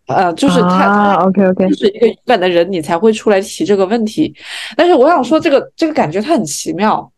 [0.07, 4.33] 呃，就是他，OK OK，就是一个勇敢的人，你才会出来提这个问题。
[4.77, 7.11] 但是我想说，这个这个感觉它很奇妙。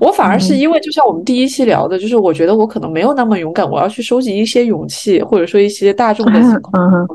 [0.00, 7.08] 我反而是因为，就像我们第一期聊的，就是我觉得我可能没有那么勇敢，我要去收集一些勇气，或者说一些大众的 情况，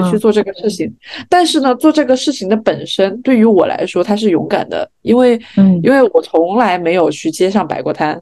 [0.00, 0.92] 对，去做这个事情。
[1.28, 5.40] 但是呢，做这个事情的本身对于我来说，它是勇敢的，因为，
[5.82, 8.20] 因为我从来没有去街上摆过摊，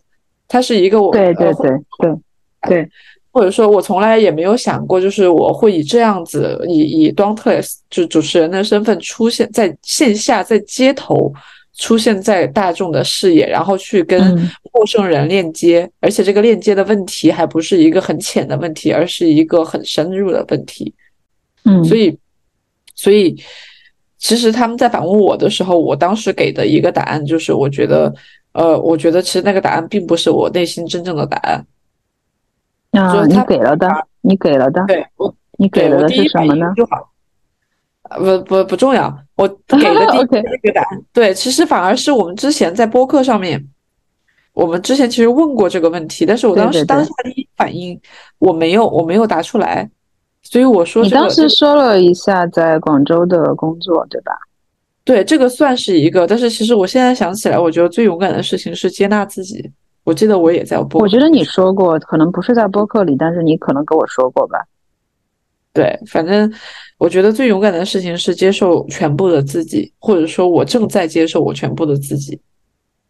[0.49, 2.17] 它是一个我，对对对对
[2.69, 2.89] 对。
[3.35, 11.33] 或者说，我从来也没有想过，就是我会以这样子，以以 Don t s 就主持人的身份出现在线下，在街头
[11.79, 14.21] 出现在大众的视野，然后去跟
[14.75, 20.93] 陌生人链接，而且这个链接的问题还不是一个很浅的问题，而是一个很深入的问题。
[21.65, 22.19] 嗯，所以，
[22.95, 23.37] 所以
[24.19, 28.13] 其实他们在反问我的时候，我当时给的一个答案就是，我觉得，
[28.53, 31.67] 呃，我觉得其实那个答案并不是我内心真正的答案。
[32.93, 33.89] 啊，你给了的，
[34.21, 35.07] 你给了的，对，
[35.59, 36.73] 你给了的是什么呢？
[38.19, 41.03] 不不不重要，我 给的第一个答案。
[41.15, 43.67] 对，其实反而是我们之前在播客上面，
[44.53, 47.99] 我们之前其实问过这个问题，但是我当时当下第一反应
[48.39, 49.89] 我没有我没有答出来，
[50.43, 54.33] 所以我说你当时说了一下在广州的工作，对吧？
[55.05, 59.71] 对，这个算是一个，但是其实我现在想起来，我觉得最勇敢的事情是接纳自己。
[60.05, 64.59] 我记得我也在播，我觉得你说过，可能不是在播客里，但是你可能跟我说过吧。
[65.73, 66.53] 对，反正
[66.99, 72.39] 我觉得最勇敢的事情是接受全部的自己，或者说我正在接受我全部的自己。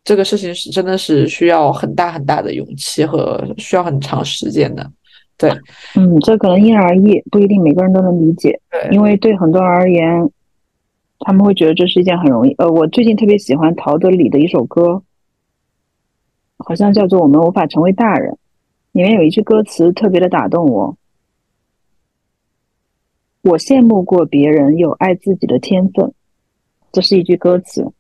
[0.05, 4.89] 这个事情是真的是需要很大很大的勇气和需要很长时间的。
[5.37, 5.51] 对，
[5.97, 8.61] 嗯，这可能因人而异，不一定每个人都能理解。
[8.71, 10.31] 对，因为对很多人而言，
[11.21, 12.53] 他们会觉得这是一件很容易。
[12.55, 15.03] 呃，我最近特别喜欢陶德里的一首歌。
[16.65, 18.39] 好像叫做“我们无法成为大人”，
[18.93, 20.97] 里面有一句歌词特别的打动我。
[23.43, 26.15] 我羡慕过别人有爱自己的天分，
[26.93, 27.93] 这是一句歌词。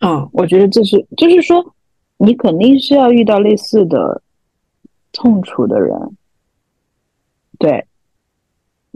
[0.00, 1.74] 嗯，我觉得这是，就是说，
[2.18, 4.20] 你肯定是要遇到类似的
[5.16, 6.16] 痛楚的人。
[7.58, 7.86] 对，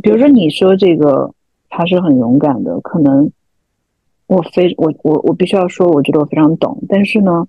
[0.00, 1.34] 比如说你说这个
[1.68, 3.32] 他是很勇敢的，可能
[4.26, 7.48] 我非我我我必须要说，我觉得我非常懂，但是呢。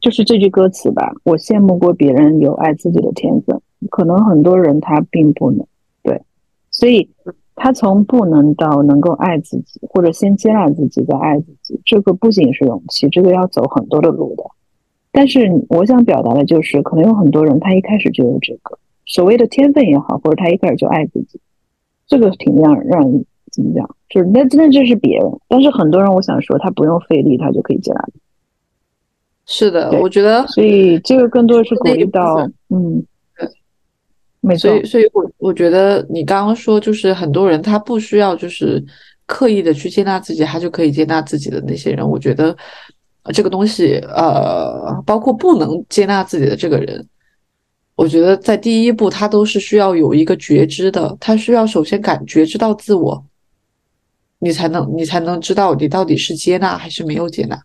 [0.00, 3.60] 就是这句歌词吧，我羡慕过别人有爱自己的天分，
[3.90, 5.66] 可能很多人他并不能，
[6.04, 6.22] 对，
[6.70, 7.10] 所以
[7.56, 14.44] 他从不能到能够爱自己，或者先接纳自己再爱自己，这个不仅是勇气，这个要走很多的路的。
[15.12, 21.40] 但是我想表达的就是，可能有很多人他一开始就有这个所谓的天分也好，或者他一开始就爱自己，
[22.06, 28.08] 这个挺让让人怎么讲，就是那那这是别人，但是很多人我想说，他不用费力，他就可以接纳。
[29.46, 32.36] 是的，我觉得，所以这个更多的是鼓励到，
[32.68, 33.04] 嗯，
[34.40, 34.70] 没错。
[34.70, 38.80] 所以，所以我我觉得你刚刚说，就是很多人他不需要就是
[39.26, 42.56] 刻意的去接纳自己，他就可以接纳自己的那些人，我觉得
[43.32, 47.06] 这个东西，呃，包括不能接纳自己的这个人，
[47.94, 53.24] 我觉得在第一步他都是需要有一个觉知的，他需要首先感觉知到自我，
[54.38, 57.60] 你才能你才能知道你到底是接纳还是没有接纳，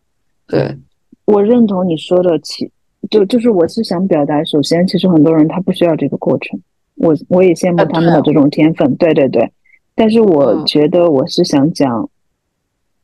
[0.48, 0.78] 对。
[1.26, 2.70] 我认同你说的，其
[3.10, 6.60] 就就是我是想表达，首先，其实很多人他不需要这个过程，
[6.96, 9.52] 我我也羡慕他们的这种天分，对对对。
[9.96, 12.10] 但是我觉得我是想讲，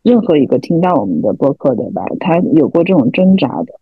[0.03, 3.73] 任何一个听到我们的播客的吧，他有过这种挣扎的，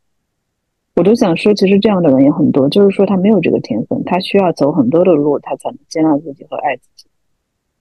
[0.96, 7.06] 我都想说，其实这样的人也很多，就是说他没有这个天分，他需要走很多的路，他才能接纳自己和爱自己。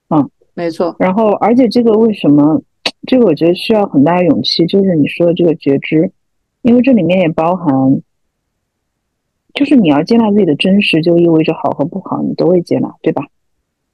[0.09, 0.95] 嗯，没错。
[0.99, 2.61] 然后，而且这个为什么？
[3.07, 6.11] 这个我觉得需要很大的勇气，就是你说的这个觉知，
[6.61, 8.01] 因为这里面也包含，
[9.53, 13.25] 就是你要接纳自己的真实，就意味着好和不好你都会接纳，对吧？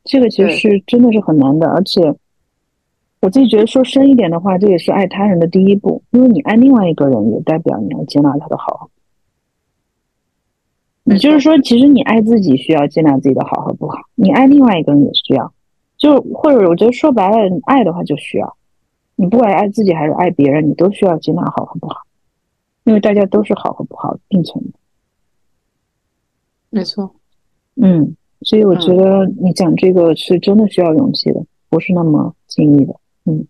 [0.04, 2.16] 这个其实是真的是很难的，而且
[3.22, 8.90] 我自己觉得说深一点的话，这也是爱他人的第一步，因为你爱另外一个人，也代表你要接纳他的好。
[11.04, 15.54] 你就是说，其实你爱自己需要接纳自己的好和不好，你爱另外一个人也需要，
[15.98, 18.56] 就或者我觉得说白了，你爱的话就需要。
[19.16, 22.02] 你不管爱自己还是爱别人，你都需要接纳好和不好，
[22.84, 24.72] 因为大家都是好和不好并存的。
[26.70, 27.16] 没错，
[27.76, 32.96] 嗯，所以我觉得你讲这个是真的需要勇气的，不是那么轻易的。
[33.26, 33.46] 嗯，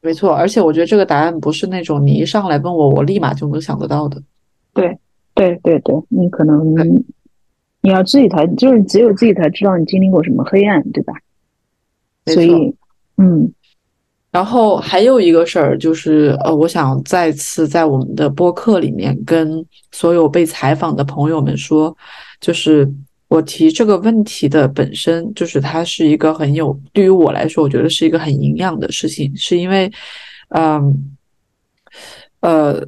[0.00, 4.22] 没错，而且我觉得这个答案不是那种你一上来问我，我立马就能想得到的。
[4.74, 4.98] 对，
[5.34, 6.74] 对，对，对，你可能
[7.82, 11.14] 你要自己才，就是只有自己才知道你经历过什么黑暗，对吧？
[12.26, 12.74] 所以，
[13.16, 13.52] 嗯。
[14.32, 21.96] 然后还有一个事儿就是，呃，我想再次在我们的播客里面跟所有被采访的朋友们说，
[22.40, 22.88] 就是
[23.30, 29.90] 我提这个问题的本身，就是它是一个很有，对于我来说，我觉得是一个很营养的事情，是因为，
[30.48, 31.16] 嗯，
[32.40, 32.86] 呃。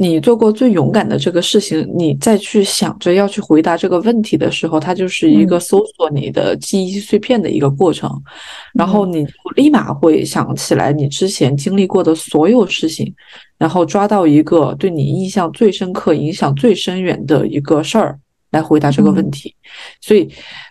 [0.00, 8.08] 你做过最勇敢的这个事情，你再去想着要去回答这个问题的时候，它就是一个搜索你的记忆碎片的一个过程，
[8.74, 13.12] 然后你立马会想起来你之前经历过的所有事情，
[13.58, 18.20] 然后抓到一个对你印象最深刻、影响最深远的一个事儿。
[18.50, 19.54] 来回答这个问题，
[20.00, 20.26] 所以，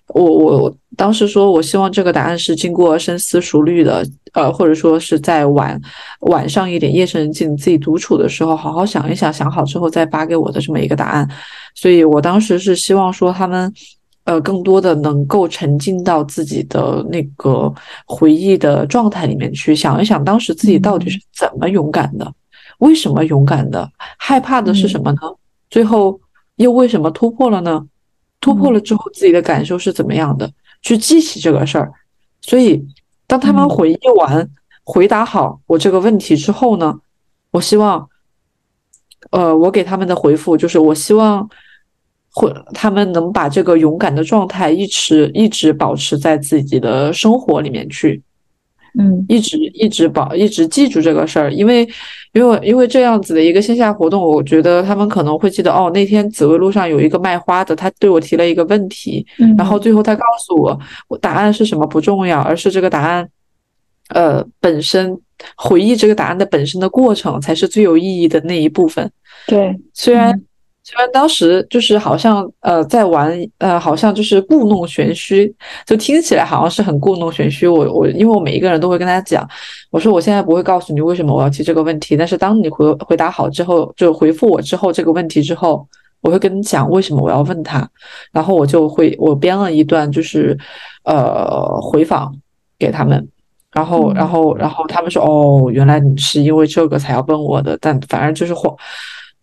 [0.07, 4.03] 我我当时说，我希望这个答案是经过深思熟虑的，
[4.33, 5.79] 呃，或者说是在晚
[6.21, 11.29] 晚上一点，夜深人静，自己独处的时候，好好想一想，想好之后再发给我的这么一个答案。
[11.75, 13.71] 所以我当时是希望说，他们
[14.23, 17.71] 呃，更多的能够沉浸到自己的那个
[18.07, 22.33] 回忆的状态里面去，想一想当时自己到底是怎么勇敢的，
[22.79, 25.19] 为什么勇敢的，害怕的是什么呢？
[25.69, 26.19] 最后。
[26.57, 27.87] 又为什么突破了呢？
[28.39, 30.51] 突破了之后，自己的感受是怎么样的？
[30.83, 31.91] 去记起这个事儿。
[32.41, 32.85] 所以，
[33.25, 34.47] 当他们回忆完、
[34.83, 36.99] 回答好我这个问题之后呢，
[37.51, 38.07] 我希望，
[39.31, 41.49] 呃，我给他们的回复就是：我希望，
[42.31, 48.21] 会他们能把这个勇敢的状态一直一直保持在自己的生活里面去。
[48.99, 51.87] 嗯，一直一直保一直记住这个事儿，因为，
[52.33, 59.25] 因为因为这样子的一个线下活动，我觉得他们可能会记得哦，那天紫薇路上有一个卖花的，他对我提了一个问题，
[59.57, 63.29] 然后最后他告诉我，我答案是什么不重要，而是这个答案，
[64.09, 65.19] 呃，本身
[65.55, 69.11] 回忆这个答案的本身的过程才是最有意义的那一部分。
[69.47, 70.41] 对，虽然。
[70.89, 75.53] 虽然当时就是好像呃在玩呃好像就是故弄玄虚，
[75.85, 77.67] 就听起来好像是很故弄玄虚。
[77.67, 79.45] 我我因为我每一个人都会跟他讲，
[79.91, 85.85] 我说我现在不会告诉你为什么我要提这个问题，但是当你回回答好之后，就回复我之后这个问题之后，
[86.21, 87.85] 我会跟你讲为什么我要问他，
[88.31, 90.57] 然后我就会我编了一段就是
[91.03, 92.33] 呃回访
[92.79, 93.27] 给他们，
[93.73, 98.73] 然后然后然后他们说哦原来你是因为这个才要问我的，但反正就是火。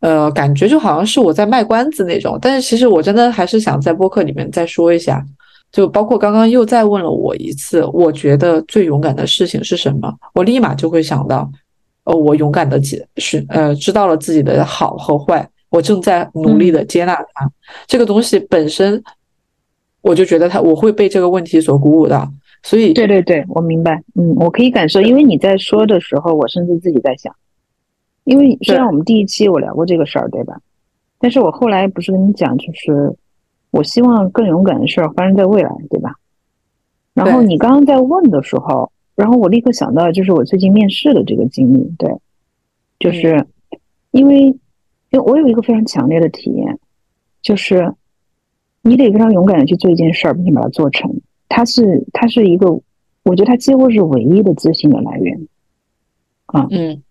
[0.05, 5.25] 呃，感觉就好像是我在卖关子那种，但是其实我真的还是想在播客里面再说一下，
[5.73, 10.13] 就包括刚刚又再问了我一次，我觉得最勇敢的事情是什么？
[10.35, 11.51] 我立马就会想到，
[12.05, 17.51] 呃，我勇敢的解是呃，知道了自己的好和坏，我正在努力的接纳它。
[17.87, 19.03] 这个东西本身，
[20.03, 22.29] 我就觉得他我会被这个问题所鼓舞的。
[22.63, 27.35] 所以，对对对，我明白，嗯，我可以感受，因为你在说的时候，我甚至自己在想。
[28.25, 30.61] 因为虽然我们第一期我聊过这个事儿，对吧？
[31.19, 33.17] 但是我后来不是跟你讲，就是
[33.71, 36.15] 我希望更勇敢的事儿发生在未来，对吧？
[37.15, 42.11] 然后你刚刚在问的时候，然后我立刻想到，就是我最近面试的这个经历，对，
[42.99, 43.47] 就是
[44.11, 44.59] 因为因
[45.13, 46.79] 为我有一个非常强烈的体验，
[47.41, 47.95] 就是
[48.83, 51.21] 你得非常勇敢的去做一件事儿，并且把它做成。
[51.49, 52.73] 它是它是一个，
[53.23, 55.47] 我觉得它几乎是唯一的自信的来源。
[56.47, 57.04] 啊，嗯。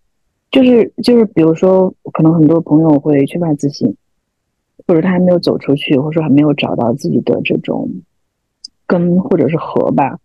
[0.53, 3.95] 就是就是，比如说，可能很多朋友会缺乏自信，
[4.85, 7.89] 或者他还没有走出去，或者说还没有找到自己的这种
[8.85, 10.19] 根或者是核吧。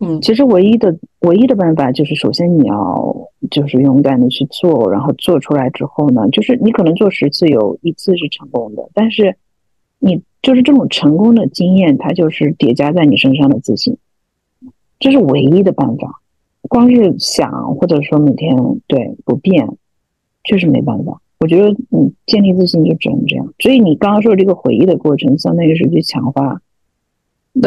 [0.00, 3.14] 嗯，其实唯一的唯一的办法就是，首先你要
[3.48, 9.36] 就是勇敢的去做，然后做出来之后呢，就是你可能做十次有一次是成功的，但是
[10.00, 13.96] 你就是这种成功的经验，它就是叠加在你身上的自信，
[14.98, 16.20] 这是唯一的办法。
[16.68, 18.56] 光是想，或者说每天
[18.86, 19.68] 对不变，
[20.44, 21.20] 确实没办法。
[21.40, 23.54] 我觉得你建立自信就只能这样。
[23.58, 26.60] 所以你刚刚说这个回忆的过程，相当于是去强化，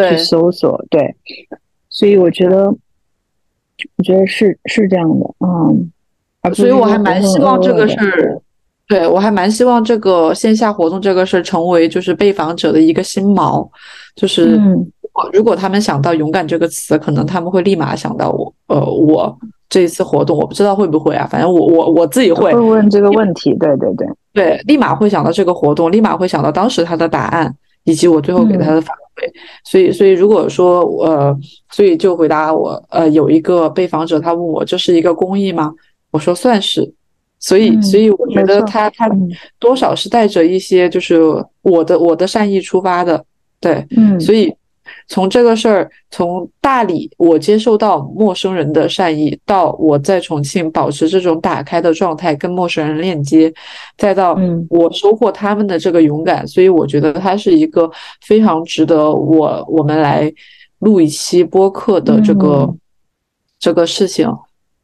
[0.10, 1.16] 去搜索，对。
[1.90, 2.68] 所以我觉得，
[3.98, 5.92] 我觉得是是这样的，嗯，
[6.54, 8.42] 所以我还蛮希望这个事儿，
[8.88, 13.70] 对我还蛮希望这个线下活动这个事儿成为就是被访者的一个新锚，
[14.16, 14.60] 就是
[15.34, 19.38] 如果他们想到勇敢这个词，可能他们会立马想到我，呃，我
[19.70, 27.56] 这一次活动，我不知道会不会啊，反正我我我自己会会问这个问题，对对对对，立马会想到这个活动，立马会想到当时他的答案。
[27.84, 29.28] 以及我最后给他的反馈，
[29.64, 31.36] 所以所以如果说呃，
[31.72, 35.74] 所以就回答我呃，有一个被访者他问我这是一个公益吗？
[36.12, 36.94] 我说算是，
[37.40, 39.10] 所以所以我觉得他他
[39.58, 41.20] 多少是带着一些就是
[41.64, 43.26] 我的我的善意出发的，
[43.60, 44.54] 对，嗯，所以。
[45.08, 53.54] 从这个事儿，从大理我接受到陌生人的善意，到我在重庆保持这种打开的状态跟陌生人链接，
[53.98, 54.38] 再到
[54.70, 57.90] 我收获他们的这个勇敢，所以我觉得它是一个
[58.22, 60.32] 非常值得我我们来
[60.80, 62.74] 录一期播客的这个
[63.60, 64.28] 这个事情。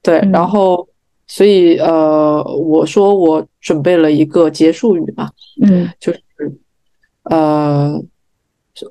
[0.01, 0.87] 对，然后
[1.27, 5.29] 所以呃，我说我准备了一个结束语嘛，
[5.61, 6.21] 嗯，就是
[7.23, 8.01] 呃。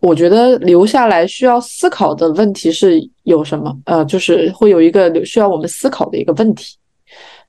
[0.01, 3.77] 我觉得留下来需要思考的问题是有什么？
[3.85, 6.77] 呃，就是会有一个需要我们思考的一个问题，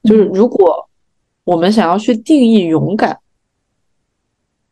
[0.04, 0.88] 就是如果
[1.44, 3.18] 我们想要去定义勇敢，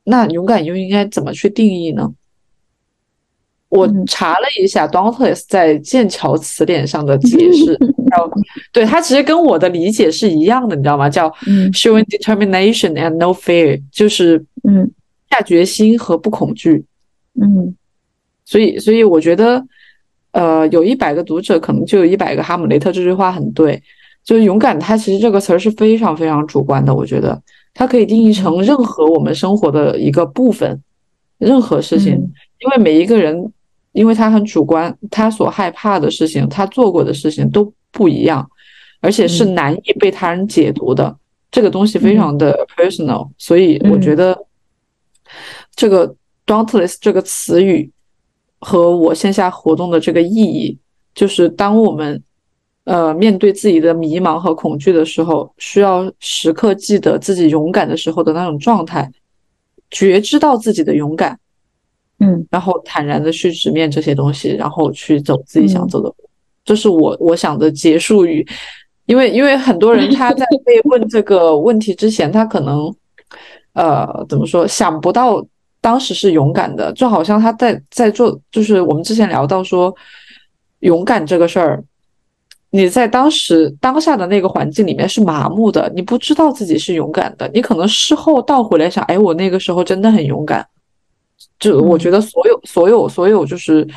[0.03, 2.13] 那勇敢又应该怎么去定义呢？
[3.69, 7.75] 我查了一下 Dauntless 在剑桥词典上的解释，
[8.11, 8.31] 叫
[8.71, 11.09] 对它其实跟我的理解是一样的，你知道吗？
[11.09, 11.29] 叫
[11.73, 14.89] showing determination and no fear，就是嗯，
[15.31, 16.85] 下决心和不恐惧。
[17.41, 17.75] 嗯，
[18.45, 19.61] 所以，所以我觉得，
[20.31, 22.91] 呃，有一百个读者，可能就有一百个哈姆雷特。
[22.91, 23.81] 这句话很对，
[24.23, 24.79] 就是勇敢。
[24.79, 26.95] 它其实这个词儿是非常非常主观的。
[26.95, 27.41] 我觉得
[27.73, 30.81] 它可以定义成任何我们生活的一个部分，
[31.37, 32.13] 任何事情。
[32.13, 33.51] 因为每一个人，
[33.91, 38.49] 因为他很主观，他所害怕的事情，他做过的事情都不一样，
[39.01, 41.13] 而且是难以被他人解读的。
[41.51, 44.37] 这个东西非常的 personal，所以我觉得
[45.75, 46.15] 这个。
[46.45, 47.91] Dauntless 这个词语
[48.59, 50.77] 和我线下活动的这个意义，
[51.15, 52.21] 就是当我们
[52.83, 59.11] 呃面对自己的迷茫和恐惧的时候，需要时刻记得自己勇敢的时候的那种状态，
[59.89, 61.39] 觉知到自己的勇敢，
[62.19, 66.15] 嗯，然后坦然的去直面这些东西，然后去走自己想走的路。
[66.63, 68.47] 这是我我想的结束语，
[69.07, 72.95] 因为因为很多人 他在被问这个问题之前，他可能
[73.73, 75.43] 呃怎么说想不到。
[75.85, 79.95] 当时是勇敢的，就好像他在在做，就是我们之前聊到说，
[80.79, 81.83] 勇敢这个事儿，
[82.71, 90.65] 你在当时当下的那个环境里面是麻木的，你不知道自己是勇敢的，你可能事后倒回来想，哎，我那个时候真的很勇敢。
[91.59, 93.87] 就我觉得所有所有所有就是，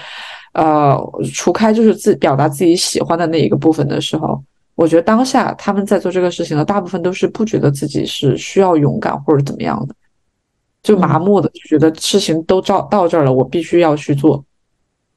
[0.53, 0.95] 呃，
[1.33, 4.39] 除开就是自表达自己喜欢的那一个部分的时候，
[4.75, 9.95] 我觉得当下他们在做这个事情的大部分都是不觉得自己是需要勇敢或者怎么样的。
[10.83, 14.45] 就麻木的就觉得事情都到到这儿了，我必须要去做，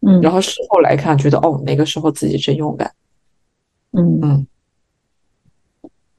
[0.01, 2.91] 嗯，然后事后来看，觉得哦，那个时候自己真勇敢，
[3.91, 4.47] 嗯嗯。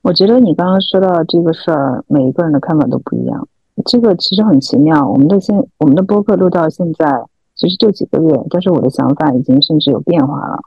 [0.02, 3.46] 我觉得你刚刚说到这个事儿，每一个人的看法都不一样，
[3.84, 5.08] 这个其实很奇妙。
[5.08, 7.24] 我们的现我们的播客录到现在，
[7.54, 10.60] 其实就几个月，但是我的想法已经甚至有变化了。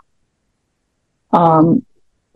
[1.32, 1.82] 嗯，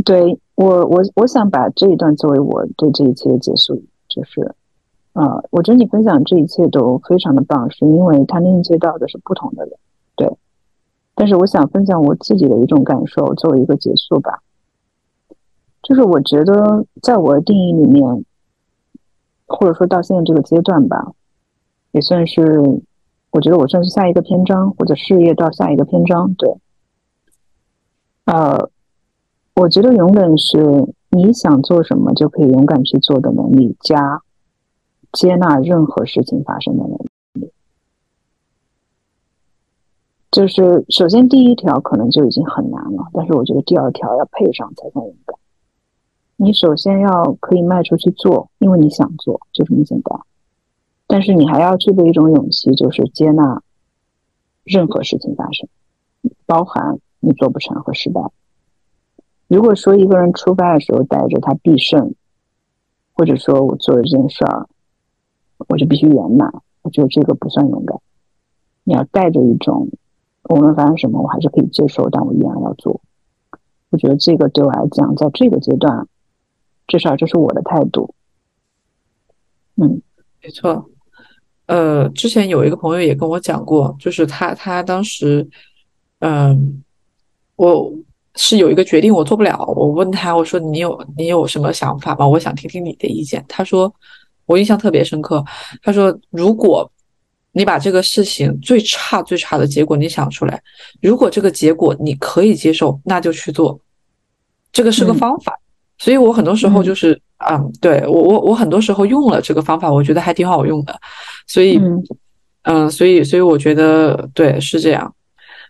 [0.03, 4.55] 对我我我想把这一段作为我对这一切的结束，就是。
[5.19, 9.73] 呃，我觉得你分享这一切都非常的棒，是因为它链接到的是不同的人，
[10.15, 10.31] 对。
[11.13, 14.39] 但是我想分享我自己的一种感受，作为一个结束吧。
[15.83, 18.23] 就是我觉得，在我的定义里面，
[19.45, 21.11] 或者说到现在这个阶段吧，
[21.91, 22.81] 也算是，
[23.31, 26.55] 我觉得我算是下一个篇章，或者事业到下一个篇章，对。
[28.23, 28.69] 呃，
[29.55, 34.21] 我觉得勇敢是你想做什么就可以勇敢去做的能力加。
[35.11, 36.97] 接纳任何事情发生的能
[37.33, 37.51] 力，
[40.29, 45.37] 就是首先第一条可能就已经很难了，但是我觉得第二条要配上才算勇敢。
[46.35, 50.19] 你首先要可以迈出去做，因为你想做，就这么简单。
[51.07, 53.63] 但是你还要具备一种勇气，就是接纳
[54.63, 55.67] 任何事情发生，
[56.45, 58.21] 包含你做不成和失败。
[59.47, 62.13] 如果说一个人出发的时候带着他必胜，
[63.13, 64.69] 或者说我做了这件事儿。
[65.67, 66.51] 我就必须圆满，
[66.81, 67.97] 我觉得这个不算勇敢。
[68.83, 69.89] 你要带着一种，
[70.49, 73.01] 无论发生什么，我还是可以接受，但我依然要做。
[73.89, 76.07] 我觉得这个对我来讲，在这个阶段，
[76.87, 78.13] 至少这是我的态度。
[79.75, 80.01] 嗯，
[80.41, 80.89] 没错。
[81.67, 85.47] 呃，之前有一个朋友也跟我讲过，就是他他当时，
[86.19, 86.83] 嗯，
[87.55, 87.93] 我
[88.35, 89.63] 是有一个决定我做不了。
[89.75, 92.27] 我问他，我说你有你有什么想法吗？
[92.27, 93.45] 我想听听你的意见。
[93.47, 93.93] 他说，
[94.49, 95.45] 我印象特别深刻。
[95.81, 96.91] 他说，如果
[97.51, 100.61] 你把这个事情最差最差的结果你想出来，
[101.01, 103.79] 如果这个结果你可以接受，那就去做。
[104.73, 105.53] 这个是个方法。
[105.97, 107.19] 所以我很多时候就是，
[107.49, 110.99] 嗯，对我我我很多时候用了这个方法，我觉得还挺好用的。
[111.47, 111.79] 所以，
[112.63, 115.13] 嗯，所以所以我觉得对是这样。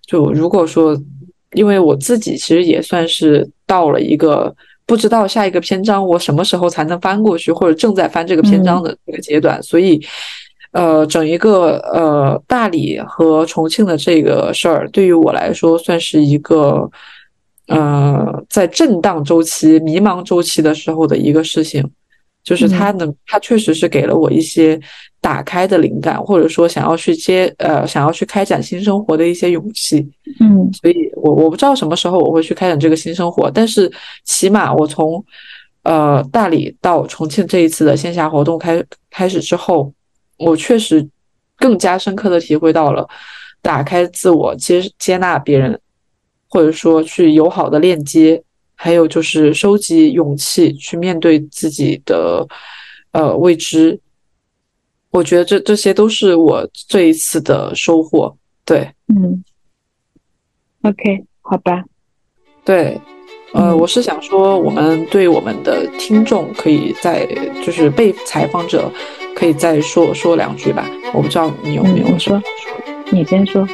[0.07, 0.97] 就如果说。
[1.53, 4.55] 因为我自己其实也算是到了一个
[4.89, 10.01] 不知道下一个篇章我什么时候才能翻过去，或者正在翻这个篇章的这个阶段，所以，
[10.71, 16.89] 呃，整一个呃大理和重庆的这个事儿，对于我来说算是一个
[17.67, 21.87] 呃在震荡周期、迷茫周期的时候的一个事情，
[22.43, 24.79] 就是它能，它确实是给了我一些。
[25.22, 30.07] 打开的灵感，或者说想要去接呃，想要去开展新生活的一些勇气，
[30.39, 33.91] 嗯，所以我我不知道什么时候我会去开展这个新生活，但是
[34.24, 35.24] 起码我从
[35.84, 39.91] 呃大理到重庆这一次的线下活动开开始之后，
[40.38, 41.05] 我确实
[41.57, 43.05] 更加深刻的体会到了
[43.61, 45.78] 打开自我接接纳别人，
[46.47, 48.41] 或者说去友好的链接，
[48.76, 52.47] 还有就是收集勇气去面对自己的
[53.11, 53.99] 呃未知。
[55.12, 59.43] 我觉得这这些都是我这一次的收获，对，嗯
[60.84, 61.84] ，OK，好吧，
[62.64, 63.01] 对，
[63.53, 67.26] 呃，我是想说，我们对我们的听众可以再
[67.66, 68.91] 就是被采访者
[69.36, 72.39] 可以再说说两句吧，我不知道你有没有说，
[73.12, 73.68] 你先说，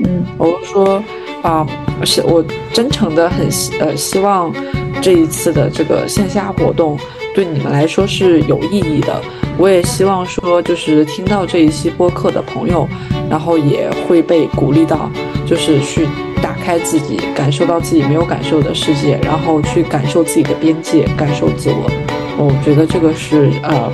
[0.00, 1.02] 嗯，我说
[1.42, 1.66] 啊，
[2.04, 4.52] 是我真诚的很希呃希望
[5.00, 6.98] 这一次的这个线下活动
[7.34, 9.22] 对你们来说是有意义的。
[9.56, 12.88] 我也希望说，就是听到这一期播客的朋友，
[13.30, 15.08] 然后也会被鼓励到，
[15.46, 16.06] 就是去
[16.42, 21.90] 打开自己，感受到自己没有感受的世界，然后去感受自己的边界，感受自我。
[22.36, 23.92] 我觉得这个是呃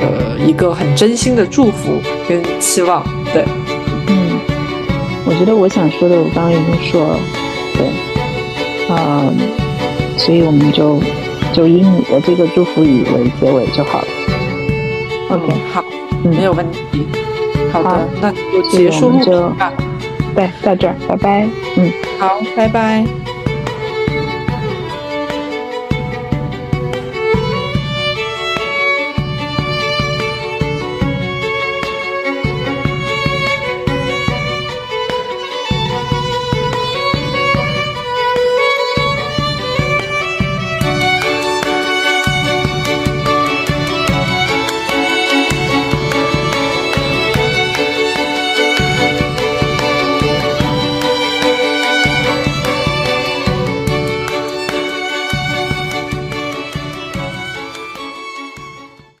[0.00, 1.98] 呃一个很真心的祝福
[2.28, 3.02] 跟期望。
[3.32, 3.42] 对，
[4.06, 4.38] 嗯，
[5.24, 7.18] 我觉得我想说的，我刚刚已经说了。
[7.72, 7.86] 对，
[8.90, 9.34] 嗯，
[10.18, 11.00] 所以我们就
[11.54, 14.06] 就以你的这个祝福语为结尾就好了。
[15.30, 15.84] OK，好，
[16.24, 17.06] 没有问题。
[17.72, 19.52] 好的，那就结束录就
[20.34, 21.48] 对，到这儿，拜拜。
[21.76, 23.04] 嗯，好，拜拜。